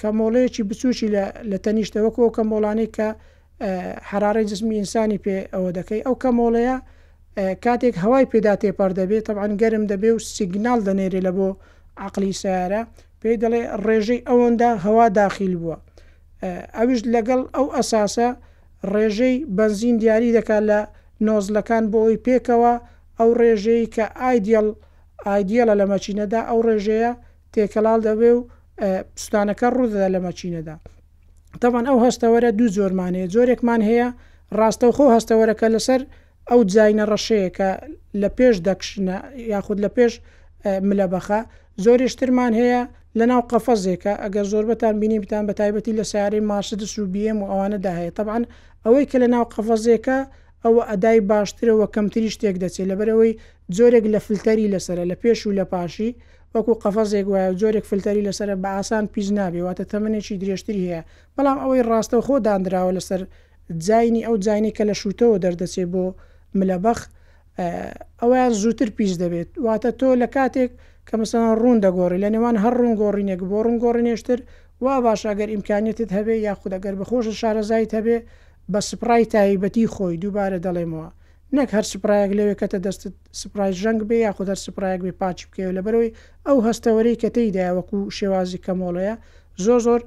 کە 0.00 0.08
مۆڵەیەکی 0.18 0.62
بچوکی 0.68 1.06
لە 1.50 1.56
تەنیشتەوەکەەوە 1.64 2.30
کە 2.36 2.42
مۆڵانی 2.50 2.88
کە 2.96 3.08
حرارەی 4.10 4.44
جسمی 4.50 4.74
ئینسانی 4.80 5.18
پێ 5.24 5.38
ئەوە 5.54 5.70
دەکەی 5.78 6.04
ئەو 6.06 6.14
کەمۆڵەیە 6.22 6.76
کاتێک 7.64 7.94
هەوای 8.04 8.26
پێدا 8.32 8.54
تێپەر 8.62 8.90
دەبێت 9.00 9.22
تەعاان 9.28 9.52
گەرم 9.60 9.84
دەبێ 9.92 10.10
و 10.14 10.18
سیگنال 10.36 10.78
دەنێری 10.86 11.24
لە 11.26 11.32
بۆ 11.36 11.48
عقلی 12.06 12.32
سیارە 12.42 12.82
پێی 13.20 13.36
دەڵێ 13.42 13.62
ڕێژەی 13.84 14.20
ئەوەندا 14.28 14.70
هەوا 14.84 15.06
داخیل 15.20 15.54
بووە 15.62 15.76
ئەویش 16.76 17.00
لەگەڵ 17.14 17.40
ئەو 17.56 17.66
ئەساسە 17.76 18.28
ڕێژەی 18.92 19.36
بەنزین 19.56 19.96
دیاری 20.02 20.34
دەکات 20.38 20.62
لە 20.70 20.80
نۆزلەکان 21.26 21.84
بۆ 21.92 21.98
ئەوی 22.04 22.22
پێکەوە 22.26 22.74
ئەو 23.18 23.30
ڕێژەیە 23.40 23.86
کە 23.94 24.04
ئایدیل 24.20 24.68
ئایدیەلە 25.26 25.74
لە 25.80 25.84
مەچینەدا 25.92 26.40
ئەو 26.48 26.58
ڕێژەیە 26.66 27.12
تێکەڵال 27.52 28.00
دەبێ 28.08 28.30
و 28.36 28.40
پستانەکە 29.16 29.68
ڕوودەدا 29.76 30.08
لە 30.14 30.20
مەچینەدا 30.26 30.74
تەوان 31.62 31.84
ئەو 31.90 31.98
هەستەوەرە 32.04 32.50
دوو 32.58 32.68
زۆرمانەیە 32.76 33.26
زۆرێکمان 33.34 33.80
هەیە 33.88 34.08
ڕاستە 34.58 34.84
و 34.88 34.92
خۆ 34.96 35.04
هەستەوەرەکە 35.14 35.66
لەسەر 35.74 36.00
ئەو 36.50 36.60
جاینە 36.72 37.04
ڕەشەیەکە 37.12 37.70
لە 38.20 38.28
پێش 38.38 38.54
دەکشنە 38.66 39.16
یاخود 39.52 39.78
لە 39.84 39.90
پێش 39.96 40.12
ملەبەخە 40.88 41.40
زۆریشترمان 41.84 42.52
هەیە 42.60 42.82
لە 43.18 43.24
ناو 43.30 43.40
قەفەزێکە 43.50 44.12
ئەگەر 44.22 44.46
زۆربەتان 44.52 44.94
بینی 45.00 45.18
بتان 45.24 45.42
بە 45.48 45.52
تایبەتی 45.60 45.92
لە 45.98 46.04
سیارەی 46.10 46.42
ماشدس 46.50 46.92
و 46.98 47.06
بیم 47.14 47.38
و 47.42 47.46
ئەوانەدا 47.50 47.92
هەیە 47.98 48.12
طبعاان 48.18 48.44
ئەوەی 48.84 49.04
کە 49.10 49.16
لە 49.22 49.28
ناو 49.34 49.44
قەفەزێکە 49.54 50.18
ئەوە 50.64 50.82
ئەدای 50.90 51.18
باشترەوە 51.30 51.86
کەمتری 51.94 52.30
شتێک 52.34 52.56
دەچێت 52.62 52.86
لەبەرەوەی 52.90 53.32
جۆرێک 53.76 54.04
لە 54.14 54.18
فلتەری 54.26 54.70
لەسرە 54.74 55.04
لە 55.10 55.16
پێش 55.22 55.38
و 55.46 55.50
لە 55.58 55.64
پاشی 55.72 56.10
وەکو 56.56 56.72
قەفەزێک 56.82 57.26
وایە 57.32 57.50
جۆرێک 57.60 57.84
فلتەری 57.90 58.26
لەسەر 58.28 58.48
بە 58.62 58.70
ئاسان 58.76 59.04
پیش 59.14 59.28
نابێ 59.38 59.60
واتە 59.66 59.84
تەمەێکی 59.92 60.40
درێژتری 60.42 60.82
هەیە 60.88 61.02
بەڵام 61.36 61.58
ئەوەی 61.62 61.82
ڕاستە 61.88 62.16
خۆ 62.26 62.34
دانراوە 62.46 62.92
لەسەر 62.98 63.20
جاینی 63.86 64.22
ئەو 64.26 64.34
جاینی 64.46 64.72
کە 64.76 64.82
لە 64.90 64.94
شووتەوە 65.00 65.36
دەردەچێت 65.44 65.88
بۆ 65.94 66.04
ملەبەخ 66.58 67.00
ئەویان 68.20 68.52
زووتر 68.62 68.88
پیش 68.98 69.12
دەبێت 69.22 69.50
واتە 69.66 69.90
تۆ 70.00 70.10
لە 70.22 70.26
کاتێک 70.36 70.70
کە 71.08 71.14
مەسەان 71.20 71.46
ڕوون 71.60 71.78
دەگۆڕی 71.84 72.22
لە 72.24 72.28
نێوان 72.34 72.56
هەر 72.64 72.74
ڕوون 72.80 72.94
گۆڕینێک 73.02 73.40
بۆ 73.50 73.58
ڕوون 73.64 73.78
گۆڕینێشتر 73.84 74.38
وا 74.84 74.94
باشاگەر 75.06 75.48
ئیمکانێتت 75.54 76.10
هەبێ 76.16 76.34
یاخود 76.48 76.72
ئەگەر 76.76 76.94
بەخۆشە 77.00 77.32
شارەزایت 77.40 77.90
هەبێ 77.98 78.16
بە 78.72 78.78
سپرای 78.88 79.24
تایبەتی 79.34 79.86
خۆی 79.94 80.16
دووبارە 80.22 80.58
دەڵێمەوە 80.66 81.08
نەک 81.56 81.70
هەر 81.76 81.84
سوپایەک 81.92 82.30
لەوێ 82.38 82.54
کەتە 82.60 82.78
دەست 82.86 83.02
سپای 83.40 83.72
ژەنگ 83.80 84.00
بێ 84.08 84.18
یاخود 84.26 84.48
هەر 84.52 84.60
سوپایەک 84.66 85.00
بێ 85.06 85.12
پاچ 85.20 85.38
بکەوە 85.48 85.72
لە 85.76 85.82
بەرەوەی 85.86 86.14
ئەو 86.46 86.58
هەستەوەری 86.68 87.14
کە 87.22 87.28
تێیدایە 87.34 87.72
وەکو 87.78 87.98
شێوازی 88.16 88.58
کەمۆڵەیە 88.64 89.14
زۆ 89.64 89.76
زۆر 89.86 90.00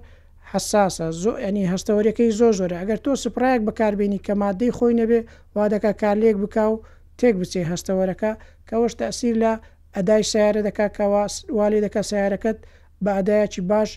حساسە 0.52 1.08
زۆ 1.24 1.32
ئەنی 1.44 1.64
هەستەوەریەکەی 1.74 2.32
زۆ 2.40 2.50
زۆرە 2.60 2.76
ئەگەر 2.82 3.00
تۆ 3.06 3.12
سپایەک 3.26 3.62
بەکاربیێنی 3.68 4.20
کە 4.26 4.34
مادەی 4.42 4.72
خۆی 4.78 4.96
نەبێ 5.02 5.20
وا 5.56 5.66
دەکە 5.74 5.92
کارلێک 6.02 6.36
بکاو 6.44 6.74
تێک 7.20 7.36
بچێ 7.42 7.62
هەستەوەرەکە 7.72 8.32
کەەوەش 8.70 8.94
تەسیر 9.02 9.36
لە 9.44 9.54
ئەدای 9.96 10.24
سیارە 10.32 10.62
دەکا 10.68 10.88
کەوالی 10.98 11.84
دەکە 11.86 12.02
سیارەکەت 12.10 12.58
بەعدایەکی 13.06 13.62
باش 13.72 13.90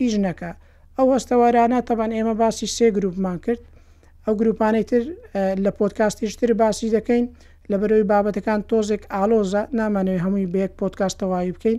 ئیژ 0.00 0.14
نەکە 0.26 0.50
ئەو 0.96 1.06
هەستەوارانە 1.14 1.78
تەبان 1.88 2.10
ئێمە 2.16 2.34
باسی 2.42 2.68
سێ 2.76 2.86
گروپمان 2.96 3.38
کرد 3.44 3.62
ئەو 4.26 4.34
گروپانەی 4.40 4.84
تر 4.90 5.02
لە 5.64 5.70
پۆتکاستیشتر 5.78 6.50
باسی 6.62 6.88
دەکەین 6.96 7.24
لە 7.70 7.76
بەرەوەی 7.80 8.06
بابەتەکان 8.12 8.60
تۆزێک 8.70 9.02
ئالۆزە 9.14 9.62
نامانەوەی 9.78 10.20
هەمووی 10.24 10.50
بەیەک 10.54 10.72
پۆتکاستەوایی 10.80 11.54
بکەین 11.56 11.78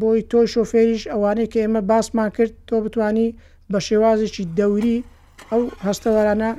بۆی 0.00 0.20
تۆ 0.30 0.38
شۆفێریش 0.52 1.02
ئەوانەیە 1.12 1.48
کە 1.52 1.58
ئێمە 1.62 1.80
باسمان 1.90 2.30
کرد 2.36 2.52
تۆ 2.68 2.76
بتانی 2.86 3.28
بە 3.72 3.78
شێوازێکی 3.88 4.44
دەوری 4.58 4.98
ئەو 5.50 5.62
هەستەوەرانە 5.86 6.50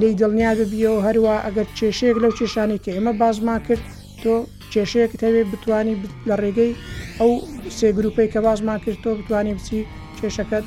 لی 0.00 0.10
دڵنیا 0.20 0.52
ببیەوە 0.58 1.00
هەروە 1.06 1.34
ئەگەر 1.46 1.66
کێشەیەک 1.78 2.16
لەو 2.22 2.32
کێشانی 2.38 2.78
کە 2.84 2.90
ئێمە 2.96 3.12
بازمان 3.22 3.60
کرد 3.66 3.82
تۆ 4.22 4.34
کێشەیەک 4.72 5.12
تەوێت 5.22 5.48
بتانی 5.54 5.96
لە 6.28 6.34
ڕێگەی 6.42 6.72
ئەو 7.18 7.30
سێگروپەی 7.78 8.28
کە 8.32 8.38
بازمان 8.46 8.78
کرد 8.84 8.98
تۆ 9.04 9.10
بتانی 9.20 9.52
بچی 9.58 9.78
کێشەکەت 10.20 10.64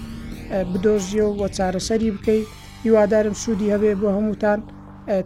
بدۆزیەوە 0.72 1.32
وە 1.40 1.48
چارەسەری 1.58 2.10
بکەیت 2.16 2.50
هیوادارم 2.86 3.36
سوودی 3.44 3.72
هەبێ 3.74 3.92
بۆ 4.00 4.08
هەمووتان 4.18 4.60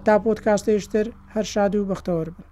تا 0.06 0.16
پۆت 0.24 0.40
کاستێشتر 0.46 1.06
هەر 1.34 1.46
شاد 1.54 1.72
و 1.76 1.88
بەختەوە 1.90 2.24
بن. 2.34 2.44